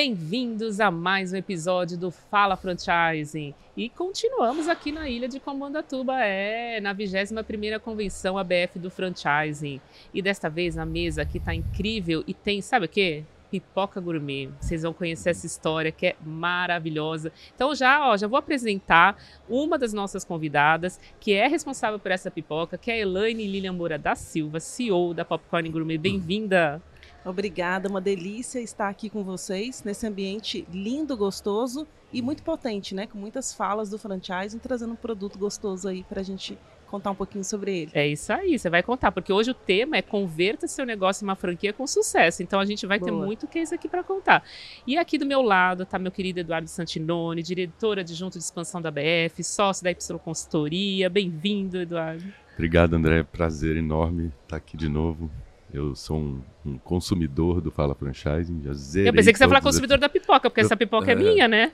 [0.00, 3.52] Bem-vindos a mais um episódio do Fala Franchising.
[3.76, 9.80] E continuamos aqui na ilha de Comandatuba, é, na 21ª Convenção ABF do Franchising.
[10.14, 13.24] E desta vez a mesa aqui tá incrível e tem, sabe o quê?
[13.50, 14.48] Pipoca Gourmet.
[14.60, 17.32] Vocês vão conhecer essa história que é maravilhosa.
[17.52, 22.30] Então já, ó, já vou apresentar uma das nossas convidadas, que é responsável por essa
[22.30, 25.98] pipoca, que é a Elaine Lilian Moura da Silva, CEO da Popcorn Gourmet.
[25.98, 26.80] Bem-vinda!
[27.24, 33.06] Obrigada, uma delícia estar aqui com vocês nesse ambiente lindo, gostoso e muito potente, né?
[33.06, 37.14] Com muitas falas do franchising, trazendo um produto gostoso aí para a gente contar um
[37.14, 37.90] pouquinho sobre ele.
[37.94, 41.28] É isso aí, você vai contar, porque hoje o tema é converta seu negócio em
[41.28, 42.42] uma franquia com sucesso.
[42.42, 43.10] Então a gente vai Boa.
[43.10, 44.42] ter muito case aqui para contar.
[44.86, 48.90] E aqui do meu lado está meu querido Eduardo Santinoni, diretor adjunto de expansão da
[48.90, 51.10] BF, sócio da Y Consultoria.
[51.10, 52.24] Bem-vindo, Eduardo.
[52.54, 53.22] Obrigado, André.
[53.22, 55.30] Prazer enorme estar aqui de novo.
[55.72, 59.48] Eu sou um, um, consumidor do Fala Franchising, já zerei Eu pensei que você ia
[59.48, 61.72] falar consumidor da pipoca, porque eu, essa pipoca é, é minha, né?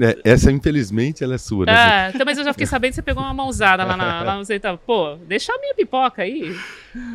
[0.00, 1.72] É, essa, infelizmente, ela é sua, né?
[1.72, 4.36] Ah, então, mas eu já fiquei sabendo que você pegou uma mãozada lá, na, lá
[4.36, 4.78] no Zeitão.
[4.86, 6.56] Pô, deixa a minha pipoca aí.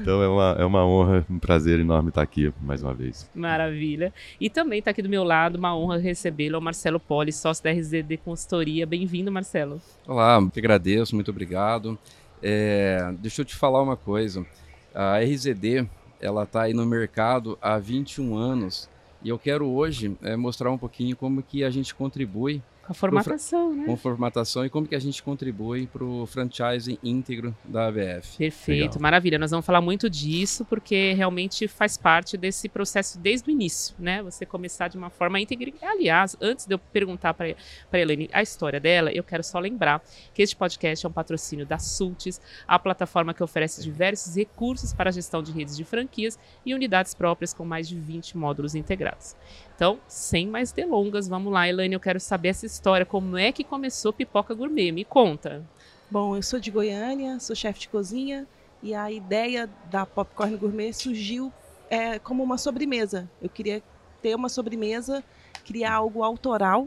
[0.01, 3.29] Então é uma, é uma honra, um prazer enorme estar aqui mais uma vez.
[3.33, 4.13] Maravilha.
[4.39, 7.71] E também está aqui do meu lado, uma honra recebê-lo, o Marcelo Poli, sócio da
[7.71, 8.85] RZD Consultoria.
[8.85, 9.81] Bem-vindo, Marcelo.
[10.07, 11.97] Olá, que agradeço, muito obrigado.
[12.41, 14.45] É, deixa eu te falar uma coisa.
[14.93, 15.87] A RZD
[16.19, 18.89] ela está aí no mercado há 21 anos
[19.23, 23.75] e eu quero hoje é, mostrar um pouquinho como que a gente contribui a formatação,
[23.75, 23.85] né?
[23.85, 28.35] Com formatação e como que a gente contribui para o franchising íntegro da ABF.
[28.35, 29.01] Perfeito, Legal.
[29.01, 29.37] maravilha.
[29.37, 34.23] Nós vamos falar muito disso porque realmente faz parte desse processo desde o início, né?
[34.23, 35.71] Você começar de uma forma íntegra.
[35.83, 37.55] Aliás, antes de eu perguntar para
[37.91, 41.67] a Helene a história dela, eu quero só lembrar que este podcast é um patrocínio
[41.67, 46.39] da Sultis, a plataforma que oferece diversos recursos para a gestão de redes de franquias
[46.65, 49.35] e unidades próprias com mais de 20 módulos integrados.
[49.79, 53.05] Então, sem mais delongas, vamos lá, Elaine, eu quero saber essa história.
[53.05, 54.91] Como é que começou Pipoca Gourmet?
[54.91, 55.65] Me conta.
[56.11, 58.45] Bom, eu sou de Goiânia, sou chefe de cozinha
[58.83, 61.49] e a ideia da Popcorn Gourmet surgiu
[61.89, 63.31] é, como uma sobremesa.
[63.41, 63.81] Eu queria
[64.21, 65.23] ter uma sobremesa,
[65.65, 66.85] criar algo autoral.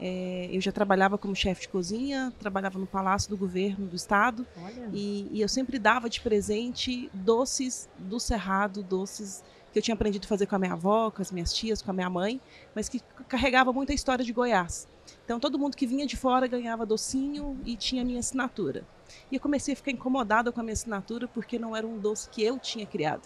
[0.00, 4.44] É, eu já trabalhava como chefe de cozinha, trabalhava no Palácio do Governo do Estado
[4.92, 10.24] e, e, eu sempre dava de presente doces do Cerrado, doces que eu tinha aprendido
[10.24, 12.40] a fazer com a minha avó, com as minhas tias, com a minha mãe,
[12.74, 14.86] mas que carregava muita história de Goiás.
[15.24, 18.84] Então todo mundo que vinha de fora ganhava docinho e tinha a minha assinatura.
[19.30, 22.28] E eu comecei a ficar incomodada com a minha assinatura porque não era um doce
[22.28, 23.22] que eu tinha criado.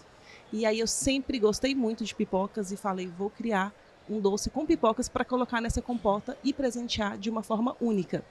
[0.53, 3.75] E aí eu sempre gostei muito de pipocas e falei, vou criar
[4.09, 8.25] um doce com pipocas para colocar nessa compota e presentear de uma forma única.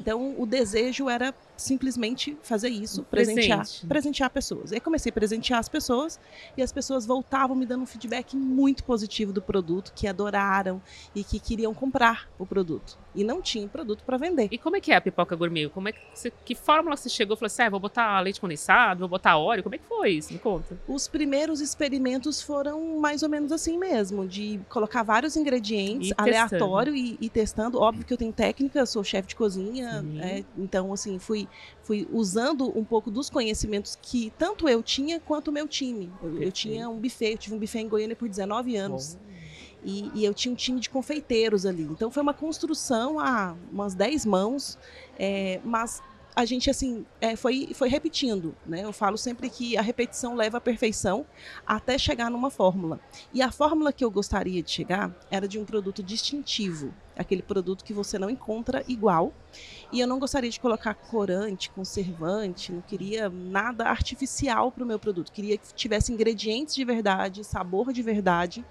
[0.00, 3.86] Então, o desejo era simplesmente fazer isso, presentear, presente.
[3.86, 4.72] presentear pessoas.
[4.72, 6.18] Aí comecei a presentear as pessoas
[6.56, 10.82] e as pessoas voltavam me dando um feedback muito positivo do produto, que adoraram
[11.14, 12.98] e que queriam comprar o produto.
[13.14, 14.48] E não tinha produto para vender.
[14.50, 15.68] E como é que é a pipoca gourmet?
[15.68, 18.40] Como é que, você, que fórmula você chegou e falou assim: ah, vou botar leite
[18.40, 19.62] condensado, vou botar óleo?
[19.62, 20.32] Como é que foi isso?
[20.32, 20.76] Me conta.
[20.88, 26.94] Os primeiros experimentos foram mais ou menos assim mesmo, de colocar vários ingredientes e aleatório
[26.94, 27.80] e, e, testando.
[27.80, 29.63] Óbvio que eu tenho técnica, sou chefe de cozinha,
[30.20, 31.48] é, então assim fui
[31.82, 36.12] fui usando um pouco dos conhecimentos que tanto eu tinha quanto o meu time.
[36.22, 39.18] Eu, eu tinha um buffet, eu tive um buffet em Goiânia por 19 anos.
[39.84, 41.82] E, e, eu tinha um time de confeiteiros ali.
[41.82, 44.78] Então foi uma construção a umas 10 mãos,
[45.18, 46.02] é, mas
[46.34, 48.82] a gente assim é, foi, foi repetindo, né?
[48.84, 51.24] Eu falo sempre que a repetição leva à perfeição
[51.66, 52.98] até chegar numa fórmula.
[53.32, 57.84] E a fórmula que eu gostaria de chegar era de um produto distintivo, aquele produto
[57.84, 59.32] que você não encontra igual.
[59.92, 64.98] E eu não gostaria de colocar corante, conservante, não queria nada artificial para o meu
[64.98, 65.32] produto.
[65.32, 68.64] Queria que tivesse ingredientes de verdade, sabor de verdade.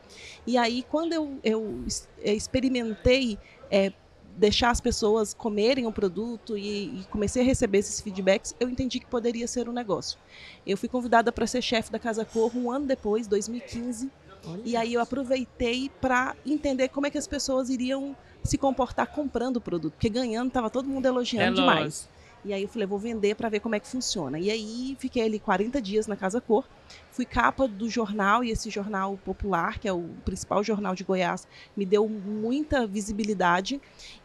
[0.46, 1.86] E aí, quando eu, eu
[2.24, 3.38] experimentei
[3.72, 3.94] é,
[4.38, 9.00] deixar as pessoas comerem o produto e, e, comecei a receber esses feedbacks, eu entendi
[9.00, 10.18] que poderia ser um negócio.
[10.66, 14.12] Eu fui convidada para ser chefe da Casa Corro um ano depois, 2015,
[14.46, 14.62] Olha.
[14.66, 19.58] e aí eu aproveitei para entender como é que as pessoas iriam se comportar comprando
[19.58, 22.10] o produto, porque ganhando estava todo mundo elogiando é demais.
[22.46, 24.38] E aí eu falei, vou vender para ver como é que funciona.
[24.38, 26.66] E aí fiquei ali 40 dias na Casa Cor,
[27.12, 31.48] fui capa do jornal e esse jornal popular, que é o principal jornal de Goiás,
[31.76, 33.80] me deu muita visibilidade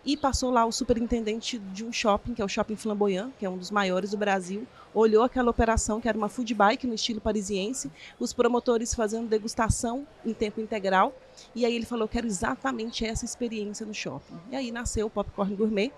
[0.04, 3.50] e passou lá o superintendente de um shopping, que é o Shopping Flamboyant, que é
[3.50, 7.20] um dos maiores do Brasil, olhou aquela operação que era uma food bike no estilo
[7.20, 11.14] parisiense, os promotores fazendo degustação em tempo integral,
[11.54, 14.36] e aí ele falou, quero exatamente essa experiência no shopping.
[14.50, 15.92] E aí nasceu o Popcorn Gourmet.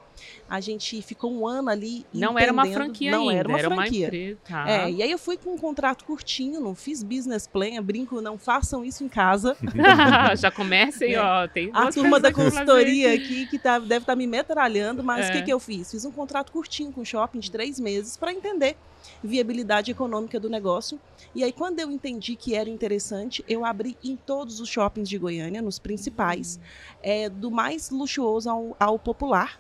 [0.48, 3.69] A gente ficou um ano ali Não era uma franquia não ainda, era uma era
[3.69, 4.00] franquia.
[4.00, 4.70] Uma empresa, tá.
[4.70, 8.38] É, e aí eu fui com um contrato curtinho não fiz business plan, brinco, não
[8.38, 9.56] façam isso em casa.
[10.37, 11.20] Já comecem, é.
[11.20, 15.26] ó, tem A turma da consultoria aqui que tá, deve estar tá me metralhando, mas
[15.26, 15.32] o é.
[15.32, 15.90] que, que eu fiz?
[15.90, 18.76] Fiz um contrato curtinho com o shopping de três meses para entender
[19.22, 21.00] viabilidade econômica do negócio.
[21.34, 25.16] E aí, quando eu entendi que era interessante, eu abri em todos os shoppings de
[25.16, 25.30] Goiânia,
[25.62, 26.62] nos principais, uhum.
[27.03, 29.59] é, do mais luxuoso ao, ao popular.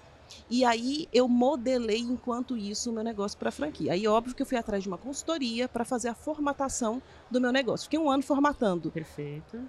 [0.48, 3.92] E aí eu modelei enquanto isso o meu negócio para franquia.
[3.92, 7.52] Aí óbvio que eu fui atrás de uma consultoria para fazer a formatação do meu
[7.52, 7.84] negócio.
[7.84, 8.90] Fiquei um ano formatando.
[8.90, 9.60] Perfeito.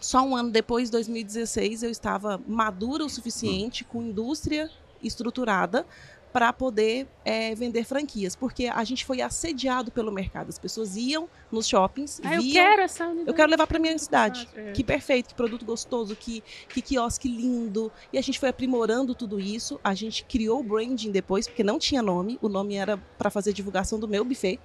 [0.00, 4.70] Só um ano depois, 2016, eu estava madura o suficiente, com indústria
[5.02, 5.86] estruturada
[6.32, 10.48] para poder é, vender franquias, porque a gente foi assediado pelo mercado.
[10.48, 13.28] As pessoas iam nos shoppings, ah, viam, eu quero essa unidade.
[13.28, 14.48] Eu quero levar para minha cidade.
[14.54, 14.72] É.
[14.72, 17.90] Que perfeito, que produto gostoso, que, que quiosque lindo.
[18.12, 19.80] E a gente foi aprimorando tudo isso.
[19.82, 22.38] A gente criou o branding depois, porque não tinha nome.
[22.40, 24.58] O nome era para fazer divulgação do meu buffet.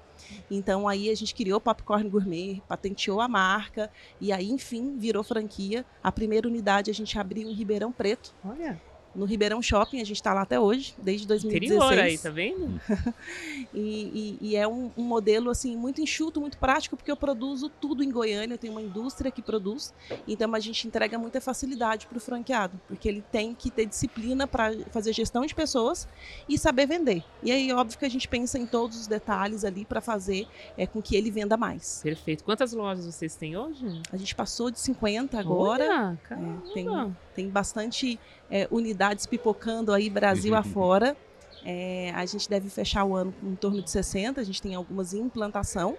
[0.50, 5.24] Então aí a gente criou o Popcorn Gourmet, patenteou a marca e aí enfim virou
[5.24, 5.86] franquia.
[6.02, 8.34] A primeira unidade a gente abriu em Ribeirão Preto.
[8.44, 8.80] Olha
[9.16, 11.72] no Ribeirão Shopping, a gente está lá até hoje, desde 2016.
[11.72, 12.82] Interior aí, tá vendo?
[13.74, 17.70] e, e, e, é um, um, modelo assim muito enxuto, muito prático, porque eu produzo
[17.70, 19.94] tudo em Goiânia, eu tenho uma indústria que produz,
[20.28, 24.46] então a gente entrega muita facilidade para o franqueado, porque ele tem que ter disciplina
[24.46, 26.08] para fazer gestão de pessoas
[26.48, 27.24] e saber vender.
[27.42, 30.48] E aí, óbvio que a gente pensa em todos os detalhes ali para fazer
[30.78, 32.02] é, com que ele venda mais.
[32.04, 32.44] Perfeito.
[32.44, 34.02] Quantas lojas vocês têm hoje?
[34.12, 35.84] A gente passou de 50 agora.
[35.84, 36.88] Olha, é, tem,
[37.36, 41.16] tem bastante é, unidades pipocando aí Brasil afora.
[41.68, 45.14] É, a gente deve fechar o ano em torno de 60, a gente tem algumas
[45.14, 45.98] em implantação.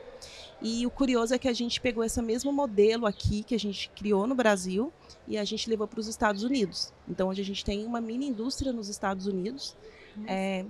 [0.62, 3.90] E o curioso é que a gente pegou esse mesmo modelo aqui que a gente
[3.90, 4.92] criou no Brasil
[5.28, 6.92] e a gente levou para os Estados Unidos.
[7.08, 9.76] Então hoje a gente tem uma mini indústria nos Estados Unidos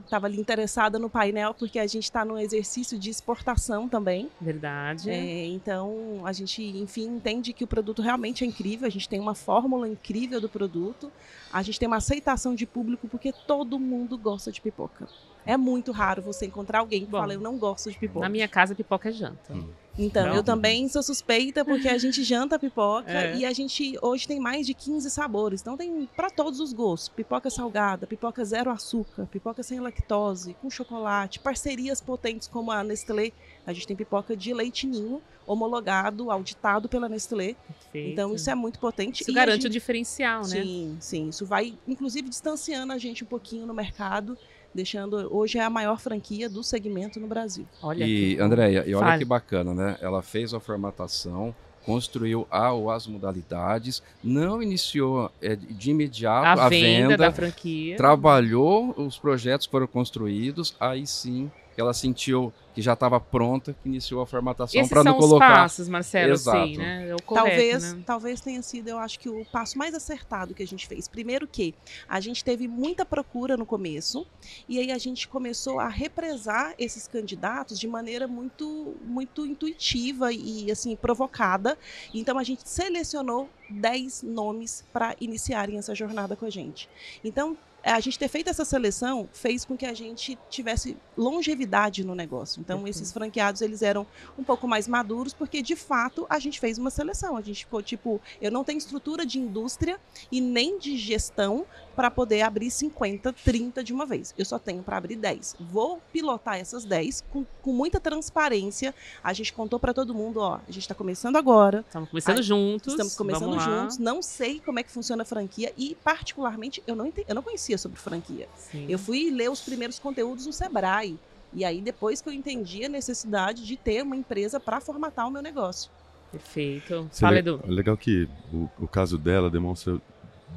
[0.04, 4.30] Estava é, ali interessada no painel porque a gente está no exercício de exportação também.
[4.40, 5.10] Verdade.
[5.10, 8.86] É, então a gente, enfim, entende que o produto realmente é incrível.
[8.86, 11.12] A gente tem uma fórmula incrível do produto.
[11.52, 15.08] A gente tem uma aceitação de público porque todo mundo gosta de pipoca.
[15.46, 18.20] É muito raro você encontrar alguém que Bom, fala eu não gosto de pipoca.
[18.20, 19.54] Na minha casa pipoca é janta.
[19.54, 19.68] Hum.
[19.98, 20.36] Então, não.
[20.36, 23.36] eu também sou suspeita porque a gente janta pipoca é.
[23.36, 25.60] e a gente hoje tem mais de 15 sabores.
[25.62, 27.08] Então tem para todos os gostos.
[27.08, 33.32] Pipoca salgada, pipoca zero açúcar, pipoca sem lactose, com chocolate, parcerias potentes como a Nestlé.
[33.66, 37.54] A gente tem pipoca de leite ninho homologado, auditado pela Nestlé.
[37.54, 38.10] Perfeito.
[38.10, 39.22] Então isso é muito potente.
[39.22, 39.68] Isso garante gente...
[39.68, 40.62] o diferencial, né?
[40.62, 41.28] Sim, sim.
[41.28, 44.36] Isso vai, inclusive, distanciando a gente um pouquinho no mercado
[44.74, 47.66] deixando hoje é a maior franquia do segmento no Brasil.
[47.82, 49.18] Olha e Andréia, e olha Fale.
[49.18, 49.96] que bacana, né?
[50.00, 51.54] Ela fez a formatação,
[51.84, 58.92] construiu as modalidades, não iniciou é, de imediato a, a venda, venda da franquia, trabalhou
[58.96, 61.50] os projetos que foram construídos, aí sim
[61.80, 65.24] ela sentiu que já estava pronta, que iniciou a formatação para não colocar.
[65.24, 66.66] Esses são os passos, Marcelo, Exato.
[66.66, 67.08] sim, né?
[67.08, 68.02] É o correto, talvez, né?
[68.04, 71.08] talvez tenha sido, eu acho que o passo mais acertado que a gente fez.
[71.08, 71.74] Primeiro que
[72.06, 74.26] a gente teve muita procura no começo
[74.68, 80.70] e aí a gente começou a represar esses candidatos de maneira muito, muito intuitiva e
[80.70, 81.78] assim provocada.
[82.12, 86.90] Então a gente selecionou 10 nomes para iniciarem essa jornada com a gente.
[87.24, 87.56] Então
[87.92, 92.60] a gente ter feito essa seleção fez com que a gente tivesse longevidade no negócio.
[92.60, 92.88] Então, uhum.
[92.88, 96.90] esses franqueados, eles eram um pouco mais maduros, porque, de fato, a gente fez uma
[96.90, 97.36] seleção.
[97.36, 100.00] A gente ficou, tipo, eu não tenho estrutura de indústria
[100.32, 101.64] e nem de gestão
[101.96, 104.34] para poder abrir 50, 30 de uma vez.
[104.36, 105.56] Eu só tenho para abrir 10.
[105.58, 108.94] Vou pilotar essas 10 com, com muita transparência.
[109.24, 111.84] A gente contou para todo mundo, ó, a gente está começando agora.
[111.86, 112.92] Estamos começando a, juntos.
[112.92, 113.98] Estamos começando juntos.
[113.98, 117.42] Não sei como é que funciona a franquia e, particularmente, eu não, entendi, eu não
[117.42, 118.46] conhecia sobre franquia.
[118.56, 118.86] Sim.
[118.88, 121.18] Eu fui ler os primeiros conteúdos no Sebrae.
[121.54, 125.30] E aí, depois que eu entendi a necessidade de ter uma empresa para formatar o
[125.30, 125.90] meu negócio.
[126.30, 127.08] Perfeito.
[127.12, 127.60] Fala, Edu.
[127.66, 130.00] Legal que o, o caso dela demonstra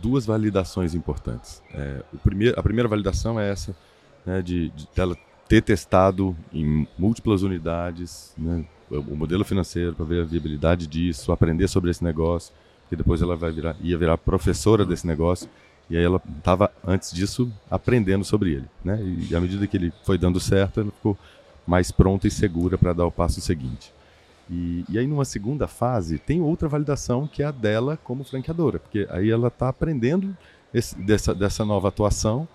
[0.02, 1.62] duas validações importantes.
[1.74, 3.76] É, o primeiro, a primeira validação é essa,
[4.26, 5.16] né, de, de ela
[5.48, 11.68] ter testado em múltiplas unidades né, o modelo financeiro para ver a viabilidade disso, aprender
[11.68, 12.54] sobre esse negócio,
[12.90, 15.50] que depois ela vai virar, ia virar professora desse negócio
[15.90, 18.66] e aí ela estava, antes disso, aprendendo sobre ele.
[18.84, 19.00] Né?
[19.30, 21.18] E à medida que ele foi dando certo, ela ficou
[21.66, 23.92] mais pronta e segura para dar o passo seguinte.
[24.50, 28.80] E, e, aí, numa segunda fase, tem outra validação que é a dela como franqueadora,
[28.80, 30.36] porque aí ela está aprendendo
[30.74, 32.48] esse, dessa, dessa nova atuação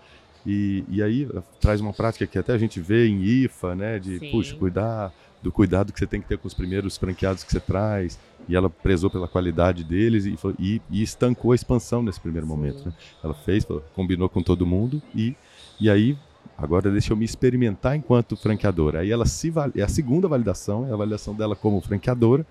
[0.44, 1.28] e, e aí
[1.60, 3.98] traz uma prática que até a gente vê em IFA, né?
[3.98, 4.30] De, Sim.
[4.30, 7.60] puxa, cuidar do cuidado que você tem que ter com os primeiros franqueados que você
[7.60, 12.46] traz, e ela prezou pela qualidade deles e, e, e estancou a expansão nesse primeiro
[12.46, 12.52] Sim.
[12.52, 12.86] momento.
[12.86, 12.92] Né?
[13.22, 15.36] Ela fez, combinou com todo mundo e,
[15.80, 16.16] e aí
[16.56, 19.00] agora deixa eu me experimentar enquanto franqueadora.
[19.00, 22.46] Aí ela se é a segunda validação, é a validação dela como franqueadora,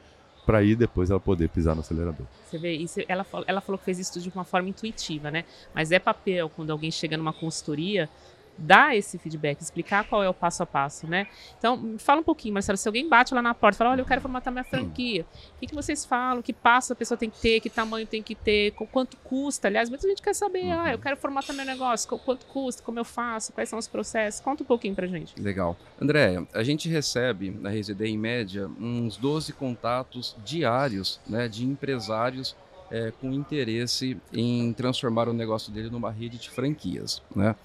[0.45, 2.25] para aí depois ela poder pisar no acelerador.
[2.45, 5.45] Você vê, isso, ela, ela falou que fez isso de uma forma intuitiva, né?
[5.73, 8.09] Mas é papel quando alguém chega numa consultoria
[8.57, 11.27] dar esse feedback, explicar qual é o passo a passo, né?
[11.57, 14.05] Então, fala um pouquinho, Marcelo, se alguém bate lá na porta e fala, olha, eu
[14.05, 17.39] quero formatar minha franquia, o que, que vocês falam, que passo a pessoa tem que
[17.39, 20.95] ter, que tamanho tem que ter, quanto custa, aliás, muita gente quer saber, ah, eu
[20.95, 21.01] uhum.
[21.01, 24.65] quero formatar meu negócio, quanto custa, como eu faço, quais são os processos, conta um
[24.65, 25.39] pouquinho pra gente.
[25.41, 25.77] Legal.
[25.99, 32.55] Andréia, a gente recebe na RZD, em média, uns 12 contatos diários, né, de empresários
[32.91, 37.55] é, com interesse em transformar o negócio dele numa rede de franquias, né?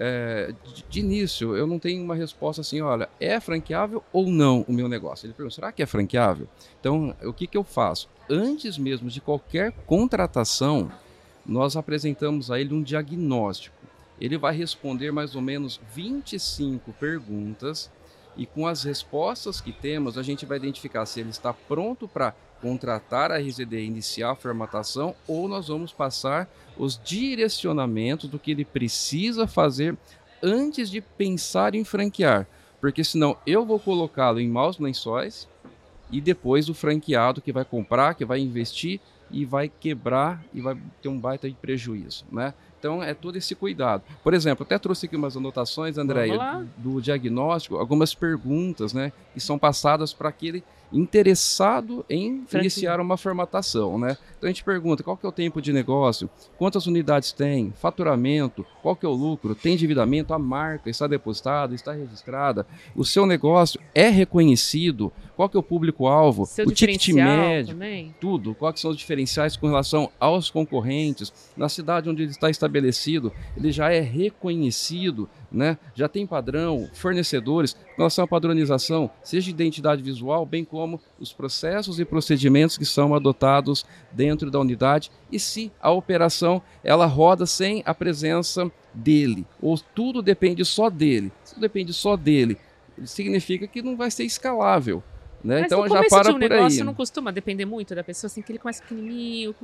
[0.00, 4.64] É, de, de, início, eu não tenho uma resposta assim, olha, é franqueável ou não
[4.68, 5.26] o meu negócio?
[5.26, 6.46] Ele pergunta, será que é franqueável?
[6.78, 8.08] Então, o que, que eu faço?
[8.30, 10.88] Antes mesmo de qualquer contratação,
[11.44, 13.76] nós apresentamos a ele um diagnóstico.
[14.20, 17.90] Ele vai responder mais ou menos 25 perguntas
[18.36, 22.36] e com as respostas que temos, a gente vai identificar se ele está pronto para
[22.60, 28.64] contratar a RZD, iniciar a formatação, ou nós vamos passar os direcionamentos do que ele
[28.64, 29.96] precisa fazer
[30.42, 32.46] antes de pensar em franquear.
[32.80, 35.48] Porque senão eu vou colocá-lo em maus lençóis
[36.10, 39.00] e depois o franqueado que vai comprar, que vai investir
[39.30, 42.54] e vai quebrar e vai ter um baita de prejuízo, né?
[42.78, 44.04] Então é todo esse cuidado.
[44.22, 49.40] Por exemplo, até trouxe aqui umas anotações, André, do, do diagnóstico, algumas perguntas, né, que
[49.40, 50.62] são passadas para aquele
[50.92, 52.60] interessado em Franquinho.
[52.62, 54.16] iniciar uma formatação, né?
[54.36, 58.64] Então a gente pergunta qual que é o tempo de negócio, quantas unidades tem, faturamento,
[58.82, 63.26] qual que é o lucro, tem endividamento, a marca está depositada, está registrada, o seu
[63.26, 68.14] negócio é reconhecido, qual que é o público-alvo, o ticket médio, também.
[68.20, 73.32] tudo, quais são os diferenciais com relação aos concorrentes, na cidade onde ele está estabelecido,
[73.56, 75.76] ele já é reconhecido, né?
[75.94, 80.77] já tem padrão, fornecedores, com relação à padronização, seja de identidade visual, bem como
[81.18, 87.06] os processos e procedimentos que são adotados dentro da unidade e se a operação ela
[87.06, 91.32] roda sem a presença dele, ou tudo depende só dele.
[91.44, 92.58] Se depende só dele,
[93.04, 95.02] significa que não vai ser escalável.
[95.42, 95.60] Né?
[95.60, 96.84] Mas então já para de um por negócio aí.
[96.84, 99.54] não costuma depender muito da pessoa, assim, que ele começa pequenininho,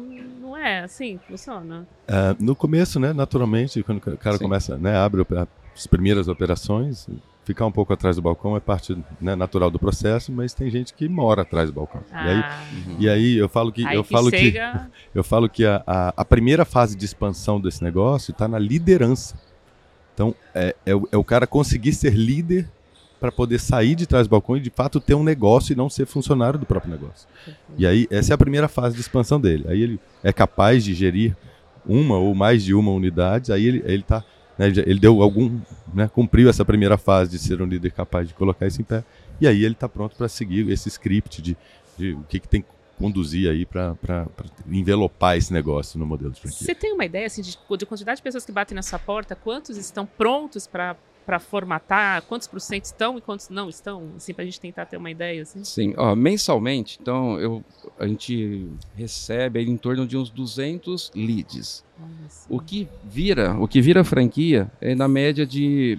[0.40, 1.87] não é assim, funciona?
[2.09, 4.44] Uh, no começo, né, naturalmente, quando o cara Sim.
[4.44, 5.26] começa, né, abre
[5.75, 7.09] as primeiras operações,
[7.44, 10.94] ficar um pouco atrás do balcão é parte né, natural do processo, mas tem gente
[10.94, 12.02] que mora atrás do balcão.
[12.10, 12.24] Ah.
[12.24, 12.96] E, aí, uhum.
[12.98, 14.90] e aí eu falo que aí eu que falo chega...
[15.12, 18.58] que eu falo que a, a, a primeira fase de expansão desse negócio está na
[18.58, 19.38] liderança.
[20.14, 22.68] Então é, é, o, é o cara conseguir ser líder
[23.20, 25.88] para poder sair de trás do balcão e de fato ter um negócio e não
[25.88, 27.28] ser funcionário do próprio negócio.
[27.76, 29.64] E aí essa é a primeira fase de expansão dele.
[29.68, 31.36] Aí ele é capaz de gerir
[31.86, 34.24] uma ou mais de uma unidade, aí ele ele tá,
[34.58, 35.61] né, ele deu algum,
[35.92, 39.04] né, cumpriu essa primeira fase de ser um líder capaz de colocar isso em pé.
[39.40, 41.56] E aí ele está pronto para seguir esse script de,
[41.99, 42.68] de o que, que tem que
[42.99, 43.96] conduzir aí para
[44.68, 46.66] envelopar esse negócio no modelo de franquia.
[46.66, 49.34] Você tem uma ideia assim, de, de quantidade de pessoas que batem na sua porta,
[49.34, 52.23] quantos estão prontos para para formatar?
[52.23, 54.11] Quantos por cento estão e quantos não estão?
[54.16, 55.43] Assim, para a gente tentar ter uma ideia.
[55.43, 55.64] Assim.
[55.64, 57.64] Sim, ó, mensalmente, então eu,
[57.99, 61.85] a gente recebe em torno de uns 200 leads.
[62.49, 65.99] O que vira, o que vira franquia é na média de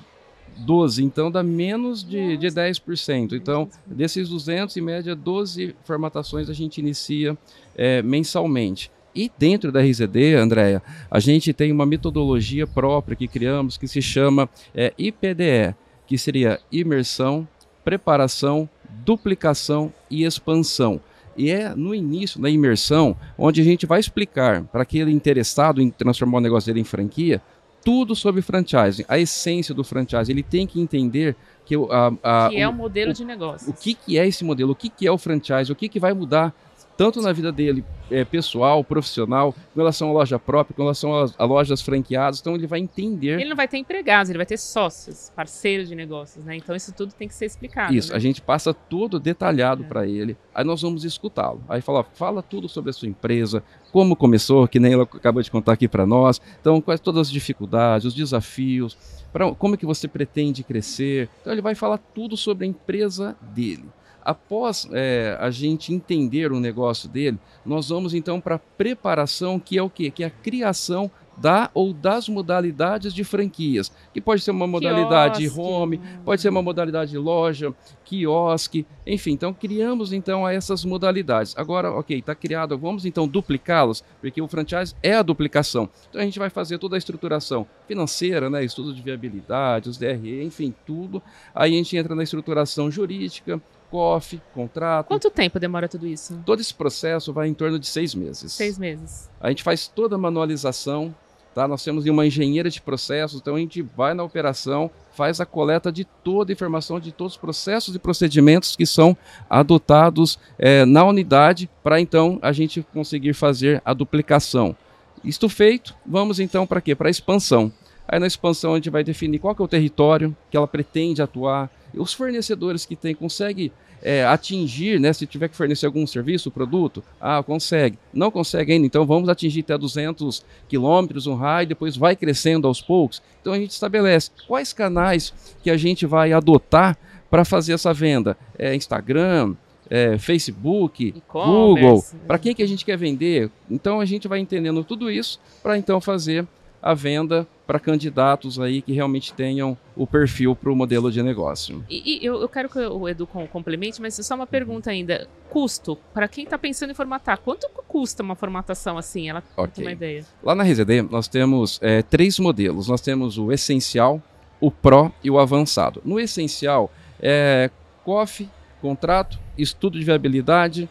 [0.57, 3.33] 12, então dá menos de, de 10%.
[3.33, 7.37] Então, desses 200, em média, 12 formatações a gente inicia
[7.75, 8.91] é, mensalmente.
[9.15, 14.01] E dentro da RZD, Andréia, a gente tem uma metodologia própria que criamos que se
[14.01, 15.73] chama é, IPDE,
[16.05, 17.47] que seria imersão,
[17.83, 18.69] preparação,
[19.05, 20.99] duplicação e expansão.
[21.37, 25.89] E é no início da imersão onde a gente vai explicar para aquele interessado em
[25.89, 27.41] transformar o negócio dele em franquia
[27.85, 30.31] tudo sobre franchising, a essência do franchising.
[30.31, 33.69] Ele tem que entender que, a, a, que é o, modelo o, de negócio.
[33.69, 34.71] O que, que é esse modelo?
[34.71, 35.71] O que, que é o franchise?
[35.71, 36.51] O que, que vai mudar
[36.97, 41.29] tanto na vida dele é, pessoal, profissional, com relação à loja própria, com relação a,
[41.37, 42.39] a, lojas franqueadas.
[42.39, 43.39] Então ele vai entender.
[43.39, 46.55] Ele não vai ter empregados, ele vai ter sócios, parceiros de negócios, né?
[46.55, 47.93] Então isso tudo tem que ser explicado.
[47.93, 48.17] Isso, né?
[48.17, 49.87] a gente passa tudo detalhado é.
[49.87, 50.37] para ele.
[50.53, 51.63] Aí nós vamos escutá-lo.
[51.67, 55.51] Aí fala, fala tudo sobre a sua empresa, como começou, que nem ela acabou de
[55.51, 56.39] contar aqui para nós.
[56.61, 58.97] Então quais todas as dificuldades, os desafios,
[59.33, 61.29] para como que você pretende crescer.
[61.41, 63.85] Então ele vai falar tudo sobre a empresa dele.
[64.25, 69.77] Após é, a gente entender o negócio dele, nós vamos então para a preparação, que
[69.77, 70.09] é o quê?
[70.09, 75.39] Que é a criação da ou das modalidades de franquias, que pode ser uma modalidade
[75.39, 75.59] quiosque.
[75.59, 79.31] home, pode ser uma modalidade loja, quiosque, enfim.
[79.31, 81.53] Então criamos então essas modalidades.
[81.57, 85.89] Agora, ok, está criado, vamos então duplicá-los, porque o franchise é a duplicação.
[86.09, 90.43] Então a gente vai fazer toda a estruturação financeira, né, estudo de viabilidade, os DRE,
[90.43, 91.21] enfim, tudo.
[91.53, 95.07] Aí a gente entra na estruturação jurídica, COF, contrato.
[95.07, 96.41] Quanto tempo demora tudo isso?
[96.45, 98.51] Todo esse processo vai em torno de seis meses.
[98.53, 99.29] Seis meses.
[99.39, 101.13] A gente faz toda a manualização,
[101.55, 101.69] Tá?
[101.69, 105.89] Nós temos uma engenheira de processos, então a gente vai na operação, faz a coleta
[105.89, 109.15] de toda a informação, de todos os processos e procedimentos que são
[109.49, 114.75] adotados é, na unidade, para então a gente conseguir fazer a duplicação.
[115.23, 116.93] Isto feito, vamos então para quê?
[116.93, 117.71] Para a expansão.
[118.05, 121.71] Aí na expansão a gente vai definir qual é o território que ela pretende atuar,
[121.97, 123.71] os fornecedores que tem, consegue
[124.01, 127.97] é, atingir, né, se tiver que fornecer algum serviço, produto, ah, consegue.
[128.13, 132.81] Não consegue ainda, então vamos atingir até 200 quilômetros, um raio, depois vai crescendo aos
[132.81, 133.21] poucos.
[133.41, 135.33] Então a gente estabelece quais canais
[135.63, 136.97] que a gente vai adotar
[137.29, 138.37] para fazer essa venda.
[138.57, 139.55] É Instagram,
[139.89, 143.49] é, Facebook, Google, para quem que a gente quer vender.
[143.69, 146.47] Então a gente vai entendendo tudo isso para então fazer
[146.85, 151.83] a venda para candidatos aí que realmente tenham o perfil para o modelo de negócio.
[151.89, 155.27] E, e eu, eu, quero que o Edu complemente, mas só uma pergunta ainda.
[155.49, 159.29] Custo, para quem está pensando em formatar, quanto custa uma formatação assim?
[159.29, 159.71] Ela okay.
[159.73, 160.23] tem uma ideia.
[160.43, 162.87] Lá na RZD nós temos é, três modelos.
[162.87, 164.21] Nós temos o essencial,
[164.61, 166.03] o Pro e o avançado.
[166.05, 167.71] No essencial, é
[168.03, 168.47] COF,
[168.79, 170.87] contrato, estudo de viabilidade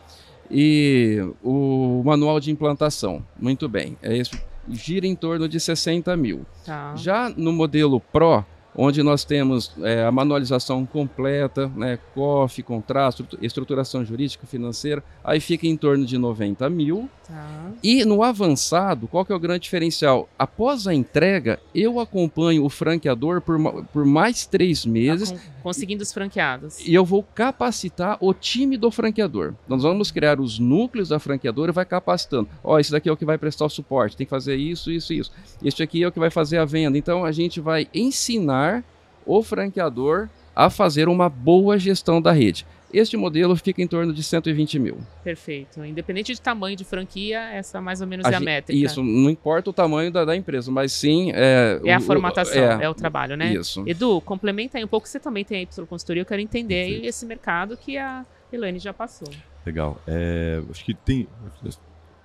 [0.50, 3.24] e o manual de implantação.
[3.38, 4.36] Muito bem, é isso
[4.68, 6.44] gira em torno de 60 mil.
[6.64, 6.94] Tá.
[6.96, 8.44] Já no modelo Pro,
[8.76, 15.66] onde nós temos é, a manualização completa, né, COF, contrato, estruturação jurídica, financeira, aí fica
[15.66, 17.08] em torno de 90 mil.
[17.26, 17.70] Tá.
[17.82, 20.28] E no avançado, qual que é o grande diferencial?
[20.38, 25.32] Após a entrega, eu acompanho o franqueador por, por mais três meses.
[25.64, 26.78] Conseguindo os franqueados.
[26.86, 29.54] E eu vou capacitar o time do franqueador.
[29.66, 32.50] Nós vamos criar os núcleos da franqueadora e vai capacitando.
[32.62, 34.92] Ó, oh, esse daqui é o que vai prestar o suporte, tem que fazer isso,
[34.92, 35.32] isso, isso.
[35.62, 36.98] Este aqui é o que vai fazer a venda.
[36.98, 38.84] Então a gente vai ensinar
[39.24, 42.66] o franqueador a fazer uma boa gestão da rede.
[42.94, 44.98] Este modelo fica em torno de 120 mil.
[45.24, 45.84] Perfeito.
[45.84, 48.86] Independente de tamanho de franquia, essa mais ou menos a é a métrica.
[48.86, 51.32] Isso, não importa o tamanho da, da empresa, mas sim.
[51.34, 53.52] É, é a formatação, é, é, o trabalho, né?
[53.52, 53.82] Isso.
[53.86, 55.08] Edu, complementa aí um pouco.
[55.08, 58.78] Você também tem a Y Consultoria, eu quero entender aí esse mercado que a Elaine
[58.78, 59.28] já passou.
[59.66, 60.00] Legal.
[60.06, 61.26] É, acho que tem.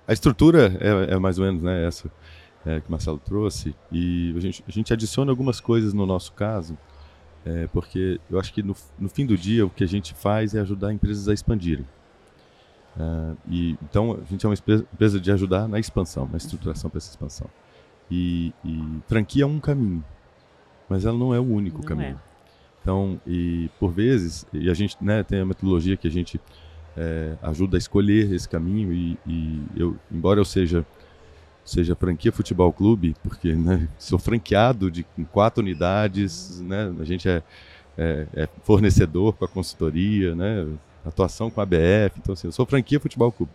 [0.06, 2.10] A estrutura é, é mais ou menos né, essa
[2.64, 6.32] é, que o Marcelo trouxe, e a gente, a gente adiciona algumas coisas no nosso
[6.32, 6.78] caso
[7.44, 10.54] é, porque eu acho que no, no, fim do dia o que a gente faz
[10.54, 11.86] é ajudar empresas a expandirem.
[12.98, 16.98] É, e, então a gente é uma empresa de ajudar na expansão, na estruturação para
[16.98, 17.48] essa expansão.
[18.10, 20.04] E, e, franquia é um caminho,
[20.88, 22.20] mas ela não é o único não caminho.
[22.26, 22.30] É.
[22.82, 26.40] Então, e por vezes, e a gente né, tem a metodologia que a gente
[26.96, 30.84] é, ajuda a escolher esse caminho e, e eu, embora eu seja
[31.70, 37.42] seja franquia futebol clube, porque né, sou franqueado de quatro unidades, né, a gente é,
[37.96, 40.66] é, é, fornecedor com a consultoria, né,
[41.04, 43.52] atuação com a BF, então assim, eu sou franquia futebol clube.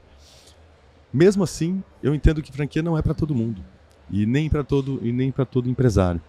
[1.14, 3.62] Mesmo assim, eu entendo que franquia não é para todo mundo
[4.10, 6.22] e nem para todo e nem para todo empresário.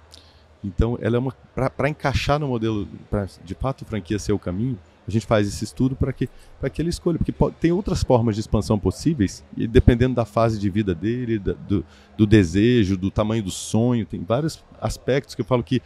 [0.64, 4.78] Então, ela é uma para encaixar no modelo, para de fato franquia ser o caminho,
[5.06, 6.28] a gente faz esse estudo para que,
[6.72, 10.58] que ele escolha, porque pode, tem outras formas de expansão possíveis, e dependendo da fase
[10.58, 11.84] de vida dele, da, do,
[12.16, 15.80] do, desejo, do tamanho do sonho, tem vários aspectos que eu falo que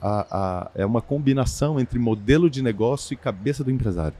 [0.00, 4.16] a, a, é uma combinação entre modelo de negócio e cabeça do empresário.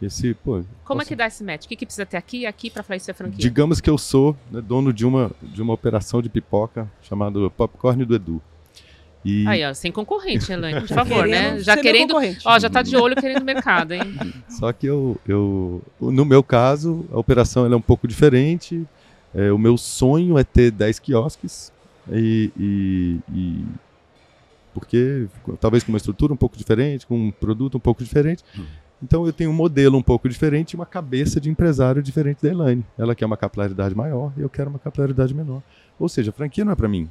[0.00, 1.00] Esse, pô, Como posso...
[1.00, 1.64] é que dá esse match?
[1.64, 3.38] O que, que precisa ter aqui e aqui para falar isso é franquia?
[3.38, 8.04] Digamos que eu sou né, dono de uma, de uma operação de pipoca chamada Popcorn
[8.04, 8.42] do Edu.
[9.26, 9.44] E...
[9.48, 11.58] Aí, ó, sem concorrente, Elaine, por favor, né?
[11.58, 12.14] Já querendo.
[12.44, 14.02] Ó, já tá de olho querendo mercado, hein?
[14.48, 15.82] Só que eu, eu.
[16.00, 18.86] No meu caso, a operação é um pouco diferente.
[19.34, 21.72] É, o meu sonho é ter 10 quiosques.
[22.08, 23.64] E, e, e,
[24.72, 25.26] porque
[25.60, 28.44] talvez com uma estrutura um pouco diferente, com um produto um pouco diferente.
[28.56, 28.64] Hum.
[29.02, 32.48] Então eu tenho um modelo um pouco diferente e uma cabeça de empresário diferente da
[32.48, 32.86] Elaine.
[32.96, 35.62] Ela quer uma capilaridade maior e eu quero uma capilaridade menor.
[35.98, 37.10] Ou seja, a franquia não é para mim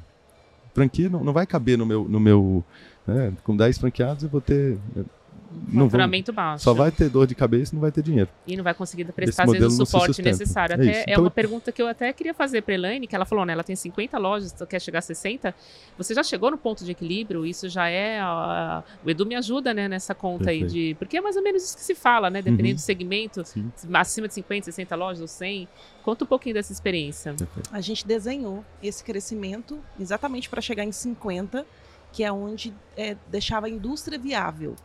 [0.76, 2.06] franquia não, não vai caber no meu.
[2.08, 2.64] No meu
[3.06, 3.32] né?
[3.44, 4.78] Com 10 franqueados eu vou ter.
[5.68, 6.64] Não faturamento baixo.
[6.64, 8.28] Só vai ter dor de cabeça e não vai ter dinheiro.
[8.46, 10.74] E não vai conseguir prestar às vezes, o suporte necessário.
[10.74, 13.24] É até, é, então, uma pergunta que eu até queria fazer para Elaine, que ela
[13.24, 13.52] falou, né?
[13.52, 15.54] Ela tem 50 lojas, quer chegar a 60.
[15.98, 17.46] Você já chegou no ponto de equilíbrio?
[17.46, 18.20] Isso já é.
[18.20, 20.64] A, o Edu me ajuda, né, nessa conta Perfeito.
[20.64, 20.94] aí de.
[20.94, 22.42] Porque é mais ou menos isso que se fala, né?
[22.42, 22.74] Dependendo uhum.
[22.74, 23.70] do segmento, Sim.
[23.92, 25.68] acima de 50, 60 lojas ou 100.
[26.02, 27.34] Conta um pouquinho dessa experiência.
[27.72, 31.66] A gente desenhou esse crescimento exatamente para chegar em 50,
[32.12, 34.76] que é onde é, deixava a indústria viável.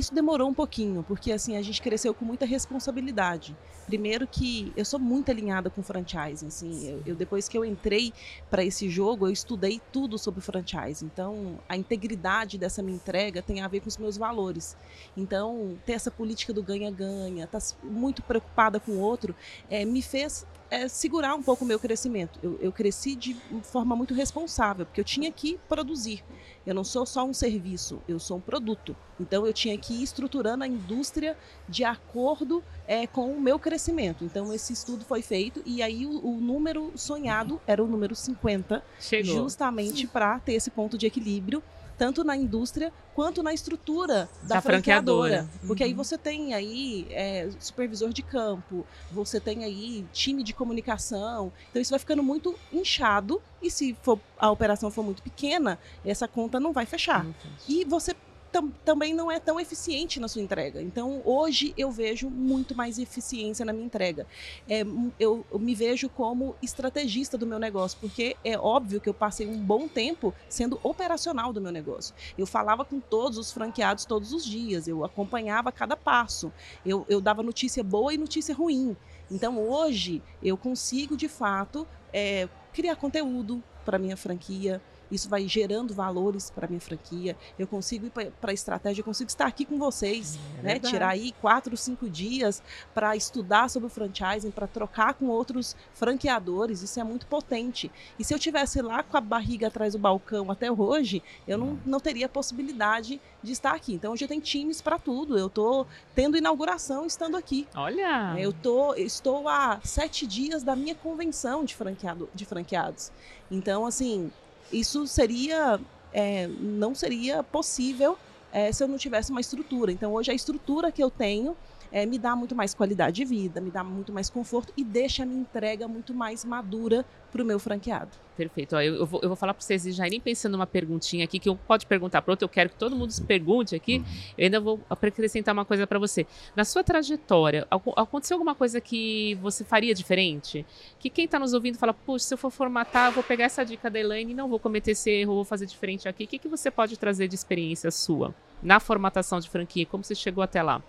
[0.00, 3.54] Isso demorou um pouquinho, porque assim a gente cresceu com muita responsabilidade.
[3.84, 8.10] Primeiro que eu sou muito alinhada com franchising, assim, eu, eu depois que eu entrei
[8.50, 11.04] para esse jogo, eu estudei tudo sobre franchise.
[11.04, 14.74] Então, a integridade dessa minha entrega tem a ver com os meus valores.
[15.14, 19.36] Então, ter essa política do ganha-ganha, estar tá muito preocupada com o outro,
[19.68, 22.38] é, me fez é, segurar um pouco o meu crescimento.
[22.42, 26.24] Eu, eu, cresci de forma muito responsável, porque eu tinha que produzir.
[26.64, 28.96] Eu não sou só um serviço, eu sou um produto.
[29.18, 31.36] Então eu tinha que ir estruturando a indústria
[31.68, 34.24] de acordo é, com o meu crescimento.
[34.24, 38.82] Então esse estudo foi feito e aí o, o número sonhado era o número 50,
[39.00, 39.34] Chegou.
[39.34, 41.62] justamente para ter esse ponto de equilíbrio
[42.00, 45.42] tanto na indústria quanto na estrutura da, da franqueadora.
[45.42, 45.66] franqueadora.
[45.66, 45.90] Porque uhum.
[45.90, 51.52] aí você tem aí é, supervisor de campo, você tem aí time de comunicação.
[51.68, 56.26] Então isso vai ficando muito inchado e se for, a operação for muito pequena, essa
[56.26, 57.26] conta não vai fechar.
[57.26, 57.34] Uhum.
[57.68, 58.16] E você
[58.50, 60.82] tam, também não é tão eficiente na sua entrega.
[60.82, 64.26] Então, hoje eu vejo muito mais eficiência na minha entrega.
[64.68, 64.82] É,
[65.18, 69.46] eu, eu, me vejo como estrategista do meu negócio, porque é óbvio que eu passei
[69.46, 72.14] um bom tempo sendo operacional do meu negócio.
[72.36, 76.52] Eu falava com todos os franqueados todos os dias, eu acompanhava cada passo,
[76.84, 78.96] eu, eu dava notícia boa e notícia ruim.
[79.30, 84.80] Então, hoje, eu consigo, de fato, é, criar conteúdo para minha franquia,
[85.10, 87.36] isso vai gerando valores para minha franquia.
[87.58, 90.78] Eu consigo ir para a estratégia, eu consigo estar aqui com vocês, é né?
[90.78, 92.62] Tirar aí quatro, cinco dias
[92.94, 96.82] para estudar sobre o franchising, para trocar com outros franqueadores.
[96.82, 97.90] Isso é muito potente.
[98.18, 101.78] E se eu tivesse lá com a barriga atrás do balcão até hoje, eu não,
[101.84, 103.94] não teria possibilidade de estar aqui.
[103.94, 105.38] Então hoje tem times para tudo.
[105.38, 107.66] Eu estou tendo inauguração estando aqui.
[107.74, 108.34] Olha!
[108.38, 113.10] Eu tô, estou há sete dias da minha convenção de, franqueado, de franqueados.
[113.50, 114.30] Então, assim,
[114.72, 115.80] isso seria
[116.12, 118.18] é, não seria possível
[118.52, 119.92] é, se eu não tivesse uma estrutura.
[119.92, 121.56] Então, hoje, a estrutura que eu tenho
[121.92, 125.22] é, me dá muito mais qualidade de vida, me dá muito mais conforto e deixa
[125.22, 128.10] a minha entrega muito mais madura para o meu franqueado.
[128.36, 128.74] Perfeito.
[128.74, 131.38] Ó, eu, eu, vou, eu vou falar para vocês já irem pensando numa perguntinha aqui,
[131.38, 133.98] que eu pode perguntar para outro, eu quero que todo mundo se pergunte aqui.
[133.98, 134.04] Uhum.
[134.38, 136.26] Eu ainda vou acrescentar uma coisa para você.
[136.56, 140.64] Na sua trajetória, aconteceu alguma coisa que você faria diferente?
[140.98, 143.64] Que quem está nos ouvindo fala, puxa, se eu for formatar, eu vou pegar essa
[143.64, 146.24] dica da Elaine, não vou cometer esse erro, vou fazer diferente aqui.
[146.24, 149.86] O que, que você pode trazer de experiência sua na formatação de franquia?
[149.86, 150.82] Como você chegou até lá?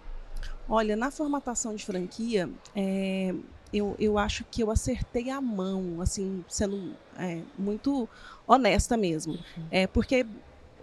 [0.68, 3.34] Olha, na formatação de franquia, é,
[3.74, 8.08] eu, eu acho que eu acertei a mão, assim, sendo é, muito
[8.48, 9.34] honesta mesmo.
[9.34, 9.68] Uhum.
[9.70, 10.26] É, porque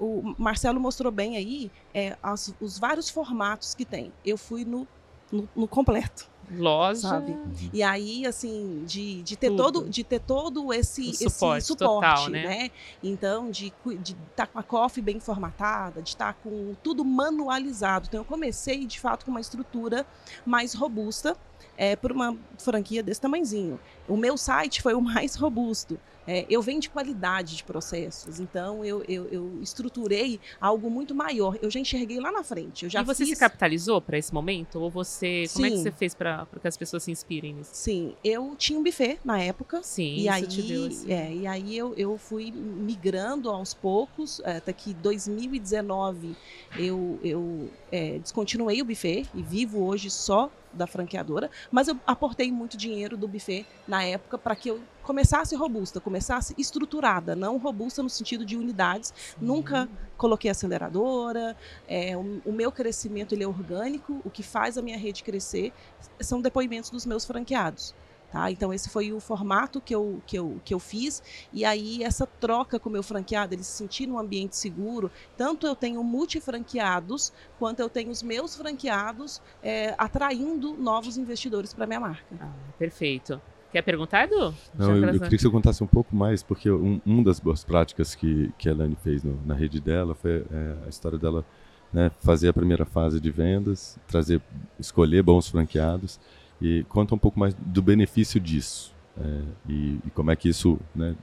[0.00, 4.12] o Marcelo mostrou bem aí é, as, os vários formatos que tem.
[4.24, 4.86] Eu fui no,
[5.30, 7.00] no, no completo loja.
[7.00, 7.32] Sabe?
[7.32, 7.70] Uhum.
[7.72, 12.28] E aí, assim, de, de, ter, todo, de ter todo esse, esse suporte, suporte total,
[12.28, 12.42] né?
[12.42, 12.70] né?
[13.02, 17.04] Então, de estar de tá com a coffee bem formatada, de estar tá com tudo
[17.04, 18.06] manualizado.
[18.08, 20.06] Então, eu comecei, de fato, com uma estrutura
[20.44, 21.36] mais robusta
[21.76, 23.78] é, por uma franquia desse tamanhozinho.
[24.08, 25.98] O meu site foi o mais robusto.
[26.28, 31.56] É, eu venho de qualidade de processos, então eu, eu, eu, estruturei algo muito maior.
[31.62, 32.84] Eu já enxerguei lá na frente.
[32.84, 33.30] Eu já e você fiz...
[33.30, 34.78] se capitalizou para esse momento?
[34.78, 35.46] Ou você.
[35.48, 35.54] Sim.
[35.54, 37.70] Como é que você fez para que as pessoas se inspirem nisso?
[37.72, 39.82] Sim, eu tinha um buffet na época.
[39.82, 41.10] Sim, e aí, assim.
[41.10, 44.40] é, e aí eu, eu fui migrando aos poucos.
[44.40, 46.36] É, até que 2019
[46.76, 52.52] eu, eu é, descontinuei o buffet e vivo hoje só da franqueadora, mas eu aportei
[52.52, 58.02] muito dinheiro do buffet na época para que eu começasse robusta, começasse estruturada, não robusta
[58.02, 59.14] no sentido de unidades.
[59.40, 61.56] Nunca coloquei aceleradora.
[61.88, 64.20] É, o, o, meu crescimento ele é orgânico.
[64.22, 65.72] O que faz a minha rede crescer
[66.20, 67.94] são depoimentos dos meus franqueados.
[68.30, 68.50] Tá?
[68.50, 72.26] Então esse foi o formato que eu, que, eu, que eu fiz e aí essa
[72.26, 77.32] troca com o meu franqueado, ele se sentir num ambiente seguro, tanto eu tenho multifranqueados,
[77.58, 82.36] quanto eu tenho os meus franqueados é, atraindo novos investidores para minha marca.
[82.38, 83.40] Ah, perfeito.
[83.70, 84.54] Quer perguntar, Edu?
[84.74, 87.62] Não, eu, eu, queria que você contasse um pouco mais, porque um, um das boas
[87.62, 91.44] práticas que, que a Elane fez no, na rede dela foi é, a história dela
[91.92, 94.40] né, fazer a primeira fase de vendas, trazer,
[94.78, 96.18] escolher bons franqueados
[96.60, 100.78] e conta um pouco mais do benefício disso é, e, e, como é que isso,
[100.94, 101.14] né,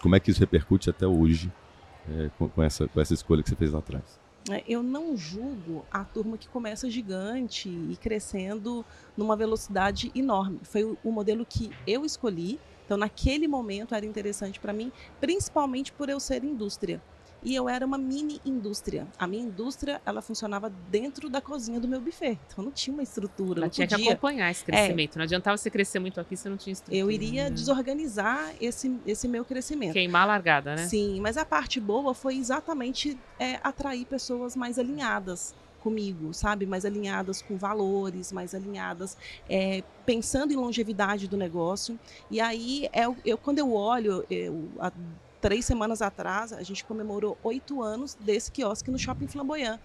[0.00, 1.52] como é que isso repercute até hoje
[2.08, 4.23] é, com, com, essa, com essa escolha que você fez lá atrás.
[4.50, 8.84] É, eu não julgo a turma que começa gigante e crescendo
[9.16, 10.60] numa velocidade enorme.
[10.62, 12.60] Foi o modelo que eu escolhi.
[12.84, 17.00] Então, naquele momento, era interessante para mim, principalmente por eu ser indústria
[17.44, 19.06] e eu era uma mini indústria.
[19.18, 22.38] A minha indústria, ela funcionava dentro da cozinha do meu buffet.
[22.46, 23.60] Então não tinha uma estrutura.
[23.60, 24.06] Ela tinha podia.
[24.06, 24.64] que acompanhar esse é.
[24.64, 25.16] crescimento.
[25.16, 26.96] É, não adiantava você crescer muito aqui, você não tinha estrutura.
[26.96, 29.92] Eu iria desorganizar esse, esse meu crescimento.
[29.92, 30.86] Queimar a largada, né?
[30.86, 35.54] Sim, mas a parte boa foi exatamente é, atrair pessoas mais alinhadas
[35.84, 36.64] comigo, sabe?
[36.64, 42.00] Mais alinhadas com valores, mais alinhadas é, pensando em longevidade do negócio.
[42.30, 44.70] E aí, é, eu, quando eu olho eu,
[45.44, 49.78] três semanas atrás, a gente comemorou oito anos desse quiosque no Shopping Flamboyant.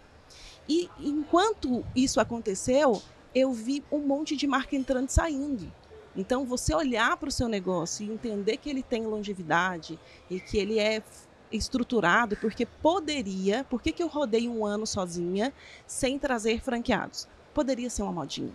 [0.69, 3.01] E enquanto isso aconteceu,
[3.35, 5.69] eu vi um monte de marca entrando e saindo.
[6.15, 10.57] Então, você olhar para o seu negócio e entender que ele tem longevidade e que
[10.57, 11.03] ele é
[11.51, 15.53] estruturado, porque poderia, por que, que eu rodei um ano sozinha
[15.85, 17.27] sem trazer franqueados?
[17.53, 18.53] Poderia ser uma modinha.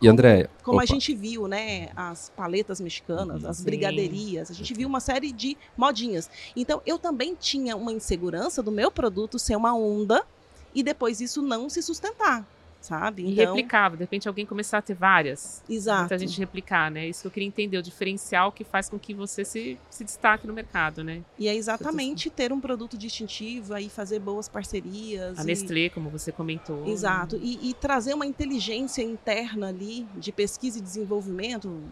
[0.00, 0.84] E André, como opa.
[0.84, 3.64] a gente viu, né, as paletas mexicanas, as Sim.
[3.64, 6.30] brigaderias, a gente viu uma série de modinhas.
[6.54, 10.24] Então, eu também tinha uma insegurança do meu produto ser uma onda
[10.72, 12.46] e depois isso não se sustentar
[12.88, 13.22] sabe?
[13.22, 13.32] Então...
[13.32, 15.62] E replicável, de repente alguém começar a ter várias.
[15.68, 16.00] Exato.
[16.00, 17.06] Muita gente replicar, né?
[17.06, 20.46] Isso que eu queria entender, o diferencial que faz com que você se, se destaque
[20.46, 21.22] no mercado, né?
[21.38, 25.38] E é exatamente ter um produto distintivo, aí fazer boas parcerias.
[25.38, 25.46] A e...
[25.46, 26.86] Nestlé, como você comentou.
[26.88, 27.38] Exato.
[27.42, 31.82] E, e, trazer uma inteligência interna ali de pesquisa e desenvolvimento.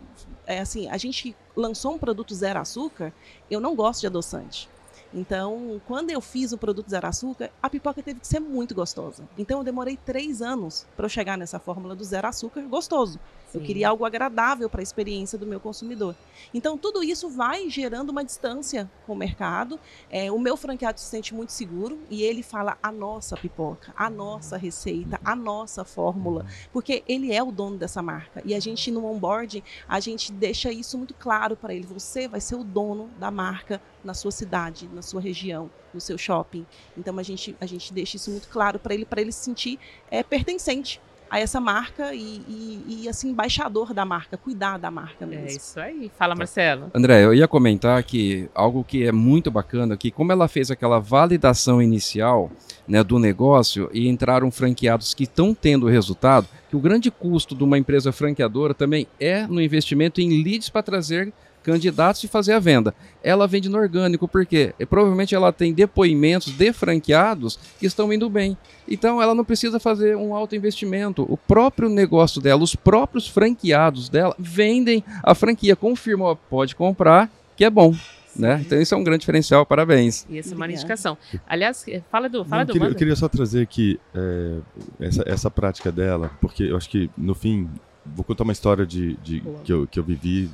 [0.46, 3.12] É assim, a gente lançou um produto zero açúcar,
[3.50, 4.68] eu não gosto de adoçante.
[5.12, 9.29] Então, quando eu fiz o produto zero açúcar, a pipoca teve que ser muito gostosa.
[9.38, 13.19] Então, eu demorei três anos para chegar nessa fórmula do zero açúcar gostoso.
[13.57, 16.14] Eu queria algo agradável para a experiência do meu consumidor.
[16.53, 19.81] Então, tudo isso vai gerando uma distância com o mercado.
[20.11, 24.11] É, o meu franqueado se sente muito seguro e ele fala a nossa pipoca, a
[24.11, 28.42] nossa receita, a nossa fórmula, porque ele é o dono dessa marca.
[28.45, 31.87] E a gente, no onboarding, a gente deixa isso muito claro para ele.
[31.87, 36.19] Você vai ser o dono da marca na sua cidade, na sua região, no seu
[36.19, 36.66] shopping.
[36.95, 39.79] Então, a gente, a gente deixa isso muito claro para ele, para ele se sentir
[40.11, 45.25] é, pertencente a essa marca e, e, e, assim, embaixador da marca, cuidar da marca
[45.25, 45.47] é mesmo.
[45.47, 46.11] É isso aí.
[46.17, 46.39] Fala, tá.
[46.39, 46.91] Marcelo.
[46.95, 50.99] André, eu ia comentar que algo que é muito bacana, que como ela fez aquela
[50.99, 52.51] validação inicial
[52.87, 57.65] né, do negócio e entraram franqueados que estão tendo resultado, que o grande custo de
[57.65, 61.33] uma empresa franqueadora também é no investimento em leads para trazer
[61.66, 62.94] candidatos e fazer a venda.
[63.24, 68.57] Ela vende no orgânico, porque provavelmente ela tem depoimentos de franqueados que estão indo bem.
[68.88, 71.26] Então ela não precisa fazer um alto investimento.
[71.29, 77.64] O próprio negócio dela, os próprios franqueados dela vendem a franquia, confirma, pode comprar, que
[77.64, 77.92] é bom.
[78.37, 78.62] Né?
[78.64, 80.24] Então isso é um grande diferencial, parabéns.
[80.31, 81.18] E essa é uma indicação.
[81.48, 84.59] Aliás, fala do, fala Não, do queria, Eu queria só trazer aqui é,
[85.00, 87.68] essa, essa prática dela, porque eu acho que no fim
[88.14, 90.48] vou contar uma história de, de que, eu, que eu vivi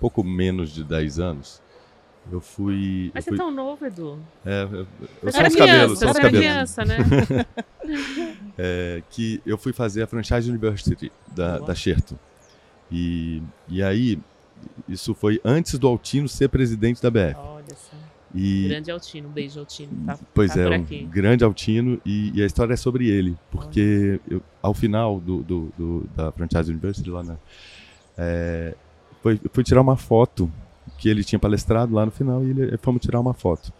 [0.00, 1.62] pouco menos de 10 anos.
[2.30, 3.10] Eu fui.
[3.14, 3.36] Mas eu fui...
[3.36, 4.18] você é tão novo, Edu.
[4.44, 4.86] É, eu,
[5.22, 6.38] eu sou os cabelos, são os cabelos.
[6.38, 6.96] criança, né?
[8.58, 12.18] é, que eu fui fazer a Franchise University da, da Xerto.
[12.90, 14.18] E, e aí,
[14.88, 17.36] isso foi antes do Altino ser presidente da BF.
[17.36, 17.96] Olha só.
[18.34, 18.68] E...
[18.68, 20.04] Grande Altino, um beijo Altino.
[20.04, 24.20] Tá, pois tá é, um grande Altino e, e, a história é sobre ele, porque
[24.28, 27.38] eu, ao final do, do, do, da Franchise University lá, né,
[28.18, 28.74] é,
[29.26, 30.48] foi, fui tirar uma foto
[30.98, 33.72] que ele tinha palestrado lá no final e ele, fomos tirar uma foto.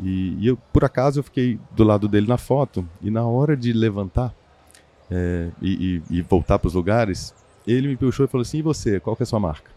[0.00, 3.56] E, e, eu, por acaso, eu fiquei do lado dele na foto e na hora
[3.56, 4.32] de levantar
[5.10, 7.34] é, e, e, e, voltar para os lugares,
[7.66, 9.00] ele me puxou e falou assim: "E você?
[9.00, 9.72] Qual que é a sua marca?"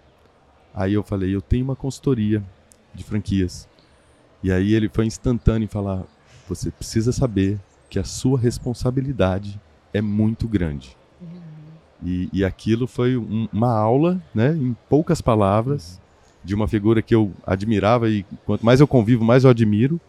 [0.75, 2.43] Aí eu falei: "Eu tenho uma consultoria
[2.93, 3.67] de franquias."
[4.43, 6.03] E aí ele foi instantâneo em falar:
[6.47, 9.59] "Você precisa saber que a sua responsabilidade
[9.91, 10.98] é muito grande."
[12.03, 15.99] E, e aquilo foi um, uma aula, né, em poucas palavras,
[16.43, 19.99] de uma figura que eu admirava e quanto mais eu convivo, mais eu admiro.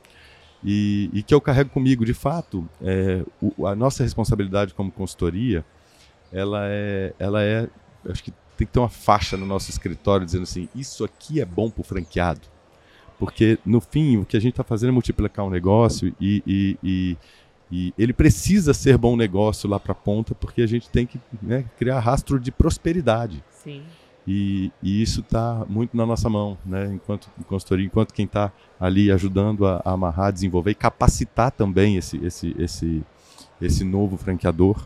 [0.63, 5.65] E, e que eu carrego comigo, de fato, é, o, a nossa responsabilidade como consultoria,
[6.33, 7.69] ela é, ela é,
[8.09, 11.47] acho que tem que ter uma faixa no nosso escritório dizendo assim, isso aqui é
[11.47, 12.43] bom para o franqueado,
[13.19, 16.79] porque no fim o que a gente está fazendo é multiplicar um negócio e, e,
[16.83, 17.17] e
[17.71, 21.21] e ele precisa ser bom negócio lá para a ponta, porque a gente tem que
[21.41, 23.43] né, criar rastro de prosperidade.
[23.63, 23.83] Sim.
[24.27, 26.87] E, e isso está muito na nossa mão, né?
[26.93, 32.17] enquanto consultoria, enquanto quem está ali ajudando a, a, amarrar, desenvolver e capacitar também esse,
[32.25, 33.03] esse, esse,
[33.61, 34.85] esse novo franqueador.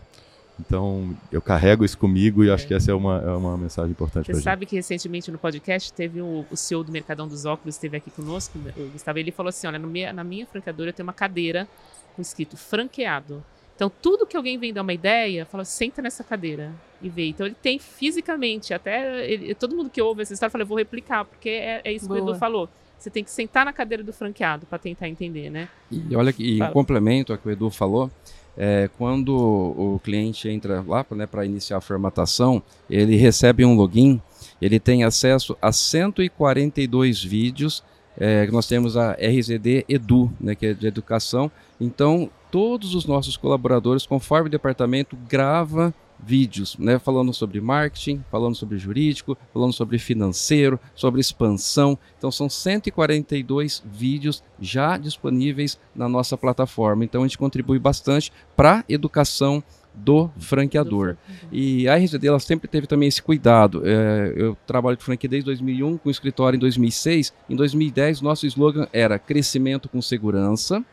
[0.61, 4.33] Então, eu carrego isso comigo e acho que essa é uma, é uma mensagem importante
[4.33, 4.70] Você sabe gente.
[4.70, 8.57] que recentemente no podcast teve o, o CEO do Mercadão dos Óculos, esteve aqui conosco,
[8.77, 11.66] o Gustavo, ele falou assim, olha, minha, na minha franqueadora eu tenho uma cadeira
[12.14, 13.44] com escrito franqueado.
[13.74, 16.72] Então, tudo que alguém vem dar uma ideia, fala, senta nessa cadeira
[17.03, 17.27] e vê.
[17.27, 20.79] Então, ele tem fisicamente, até ele, todo mundo que ouve essa história fala, eu vou
[20.79, 22.20] replicar, porque é, é isso Boa.
[22.20, 22.68] que o Edu falou.
[22.96, 25.68] Você tem que sentar na cadeira do franqueado para tentar entender, né?
[25.90, 28.11] E olha, que, em complemento ao que o Edu falou,
[28.57, 34.22] é, quando o cliente entra lá né, para iniciar a formatação, ele recebe um login,
[34.62, 37.83] ele tem acesso a 142 vídeos,
[38.16, 41.50] é, nós temos a RZD Edu, né, que é de educação,
[41.81, 48.55] então todos os nossos colaboradores, conforme o departamento, grava vídeos, né, falando sobre marketing, falando
[48.55, 51.98] sobre jurídico, falando sobre financeiro, sobre expansão.
[52.16, 57.05] Então são 142 vídeos já disponíveis na nossa plataforma.
[57.05, 59.62] Então a gente contribui bastante para a educação
[59.94, 61.16] do franqueador.
[61.52, 63.83] E a RGD ela sempre teve também esse cuidado.
[63.85, 67.33] É, eu trabalho de franquia desde 2001, com escritório em 2006.
[67.48, 70.85] Em 2010, nosso slogan era crescimento com segurança.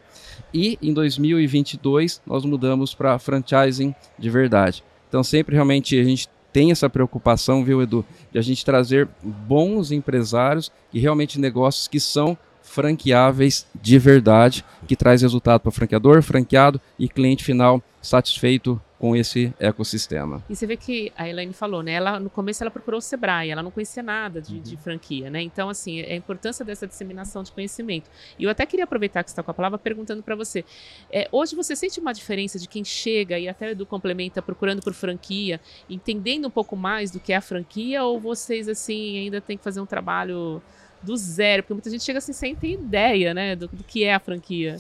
[0.54, 4.84] E em 2022, nós mudamos para franchising de verdade.
[5.08, 9.92] Então sempre realmente a gente tem essa preocupação, viu, Edu, de a gente trazer bons
[9.92, 16.80] empresários e realmente negócios que são franqueáveis de verdade, que traz resultado para franqueador, franqueado
[16.98, 20.44] e cliente final satisfeito com esse ecossistema.
[20.48, 21.94] E você vê que a Elaine falou, né?
[21.94, 24.62] Ela no começo ela procurou o Sebrae, ela não conhecia nada de, uhum.
[24.62, 25.42] de franquia, né?
[25.42, 28.12] Então assim é a importância dessa disseminação de conhecimento.
[28.38, 30.64] E eu até queria aproveitar que está com a palavra perguntando para você,
[31.12, 34.94] é, hoje você sente uma diferença de quem chega e até do complementa procurando por
[34.94, 35.60] franquia,
[35.90, 39.64] entendendo um pouco mais do que é a franquia, ou vocês assim ainda têm que
[39.64, 40.62] fazer um trabalho
[41.02, 44.14] do zero, porque muita gente chega assim sem ter ideia, né, do, do que é
[44.14, 44.80] a franquia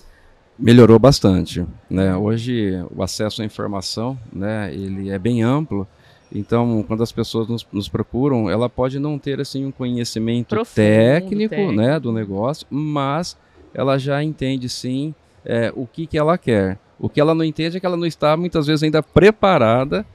[0.62, 1.66] melhorou bastante.
[1.90, 2.16] Né?
[2.16, 5.88] Hoje o acesso à informação, né, ele é bem amplo.
[6.34, 10.76] Então, quando as pessoas nos, nos procuram, ela pode não ter assim um conhecimento Profundo,
[10.76, 13.36] técnico, técnico, né, do negócio, mas
[13.74, 16.78] ela já entende sim é, o que, que ela quer.
[16.98, 20.06] O que ela não entende é que ela não está muitas vezes ainda preparada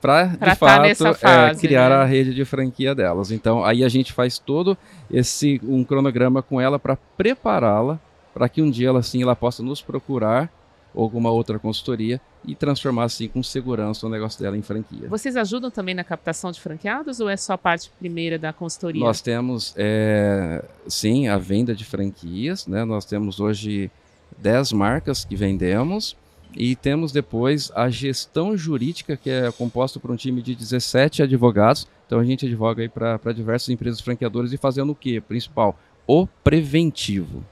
[0.00, 1.96] para de tá fato é, fase, é, criar né?
[1.96, 3.32] a rede de franquia delas.
[3.32, 4.78] Então aí a gente faz todo
[5.10, 8.00] esse um cronograma com ela para prepará-la
[8.32, 10.52] para que um dia ela assim ela possa nos procurar
[10.94, 15.08] ou alguma outra consultoria e transformar assim com segurança o negócio dela em franquia.
[15.08, 19.02] Vocês ajudam também na captação de franqueados ou é só a parte primeira da consultoria?
[19.02, 22.84] Nós temos é, sim a venda de franquias, né?
[22.84, 23.90] Nós temos hoje
[24.38, 26.16] 10 marcas que vendemos
[26.54, 31.86] e temos depois a gestão jurídica que é composta por um time de 17 advogados.
[32.06, 35.20] Então a gente advoga aí para diversas empresas franqueadoras e fazendo o que?
[35.20, 37.44] Principal, o preventivo.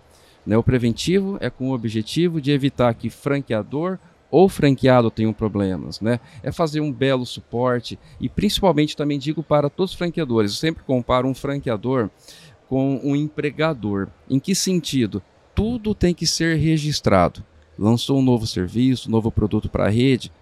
[0.47, 0.57] Né?
[0.57, 3.99] O preventivo é com o objetivo de evitar que franqueador
[4.31, 6.19] ou franqueado tenham problemas, né?
[6.43, 10.83] É fazer um belo suporte e principalmente também digo para todos os franqueadores, eu sempre
[10.83, 12.11] comparo um franqueador
[12.69, 14.09] com um empregador.
[14.29, 15.23] Em que sentido?
[15.55, 17.43] Tudo tem que ser registrado.
[17.79, 20.33] Lançou um novo serviço, um novo produto para a rede,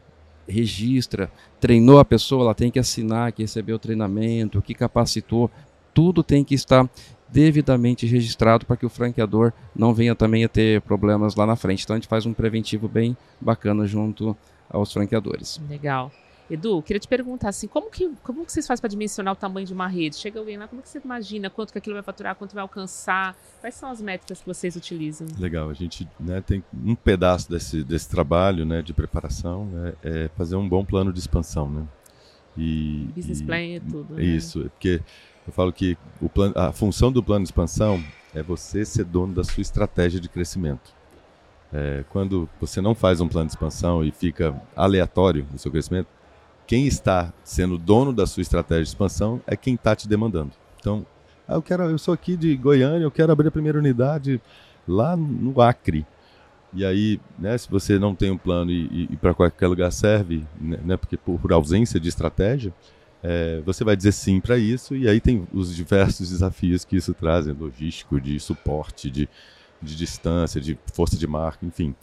[0.49, 5.51] registra, treinou a pessoa, ela tem que assinar que recebeu o treinamento, que capacitou,
[5.94, 6.88] tudo tem que estar
[7.28, 11.85] devidamente registrado para que o franqueador não venha também a ter problemas lá na frente.
[11.85, 14.37] Então a gente faz um preventivo bem bacana junto
[14.68, 15.61] aos franqueadores.
[15.68, 16.12] Legal.
[16.50, 19.66] Edu, queria te perguntar assim, como que, como que vocês fazem para dimensionar o tamanho
[19.66, 20.16] de uma rede?
[20.16, 23.35] Chega alguém lá, como que você imagina quanto que aquilo vai faturar, quanto vai alcançar?
[23.61, 25.26] Quais são as métricas que vocês utilizam?
[25.38, 30.30] Legal, a gente né, tem um pedaço desse, desse trabalho né, de preparação, né, é
[30.37, 31.83] fazer um bom plano de expansão, né?
[32.57, 34.14] E, Business e, plan e tudo.
[34.14, 34.22] Né?
[34.22, 34.68] Isso, né?
[34.68, 35.00] porque
[35.46, 35.96] eu falo que
[36.54, 38.02] a função do plano de expansão
[38.35, 40.92] é você ser dono da sua estratégia de crescimento.
[41.72, 46.09] É, quando você não faz um plano de expansão e fica aleatório no seu crescimento,
[46.66, 50.52] quem está sendo dono da sua estratégia de expansão é quem está te demandando.
[50.78, 51.04] Então,
[51.46, 54.40] ah, eu quero, eu sou aqui de Goiânia, eu quero abrir a primeira unidade
[54.88, 56.07] lá no Acre.
[56.72, 59.92] E aí, né, se você não tem um plano e, e, e para qualquer lugar
[59.92, 62.72] serve, né, né porque por, por ausência de estratégia,
[63.26, 67.14] é, você vai dizer sim para isso, e aí tem os diversos desafios que isso
[67.14, 69.26] traz, né, logístico, de suporte, de,
[69.80, 71.94] de distância, de força de marca, enfim.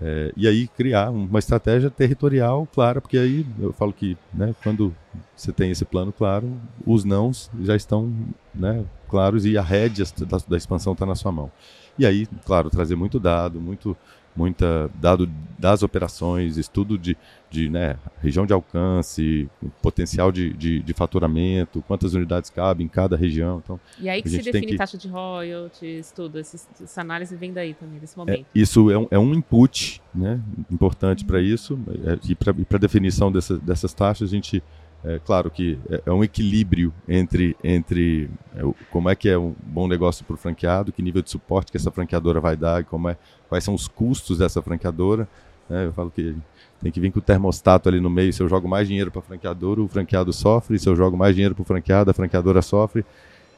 [0.00, 4.94] É, e aí criar uma estratégia territorial clara, porque aí eu falo que né, quando
[5.36, 8.10] você tem esse plano claro, os nãos já estão
[8.54, 11.52] né, claros e a rédea da, da expansão está na sua mão.
[11.98, 13.94] E aí, claro, trazer muito dado, muito
[14.34, 17.16] muita dado das operações, estudo de,
[17.52, 19.48] de né, região de alcance,
[19.82, 23.60] potencial de, de, de, faturamento, quantas unidades cabem em cada região.
[23.62, 24.76] Então, e aí que se define que...
[24.76, 28.40] taxa de royalties, tudo, essa análise vem daí também, desse é, momento.
[28.40, 32.78] É, isso é um, é um input né, importante para isso, é, e para a
[32.78, 34.62] definição dessa, dessas taxas a gente
[35.04, 39.54] é claro que é, é um equilíbrio entre, entre é, como é que é um
[39.62, 43.08] bom negócio para o franqueado, que nível de suporte que essa franqueadora vai dar, como
[43.08, 43.16] é,
[43.48, 45.28] quais são os custos dessa franqueadora.
[45.72, 45.86] Né?
[45.86, 46.36] Eu falo que
[46.82, 48.32] tem que vir com o termostato ali no meio.
[48.32, 50.78] Se eu jogo mais dinheiro para a franqueadora, o franqueado sofre.
[50.78, 53.04] Se eu jogo mais dinheiro para o franqueado, a franqueadora sofre.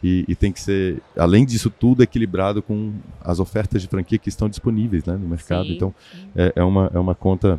[0.03, 2.93] E, e, tem que ser, além disso tudo, equilibrado com
[3.23, 5.67] as ofertas de franquia que estão disponíveis né, no mercado.
[5.67, 5.95] Sim, então,
[6.37, 7.59] É, é, uma, é uma conta,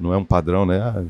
[0.00, 0.80] não é um padrão, né?
[0.80, 1.04] Ah,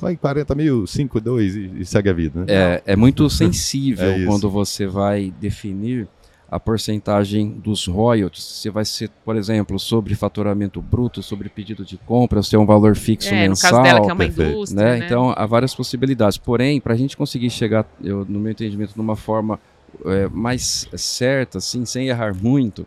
[0.00, 2.40] vai 40 mil, 5, 2 e, e segue a vida.
[2.40, 2.46] Né?
[2.48, 6.08] É, é muito sensível é quando você vai definir
[6.50, 8.42] a porcentagem dos royalties.
[8.42, 12.66] Você vai ser, por exemplo, sobre faturamento bruto, sobre pedido de compra, se é um
[12.66, 13.72] valor fixo é, mensal.
[13.72, 14.82] No caso dela, que é uma indústria.
[14.82, 14.98] Né?
[14.98, 15.06] Né?
[15.06, 16.38] Então, há várias possibilidades.
[16.38, 19.60] Porém, para a gente conseguir chegar, eu, no meu entendimento, numa forma
[20.04, 22.86] é, mais certa, assim, sem errar muito,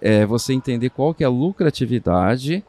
[0.00, 2.64] é você entender qual que é a lucratividade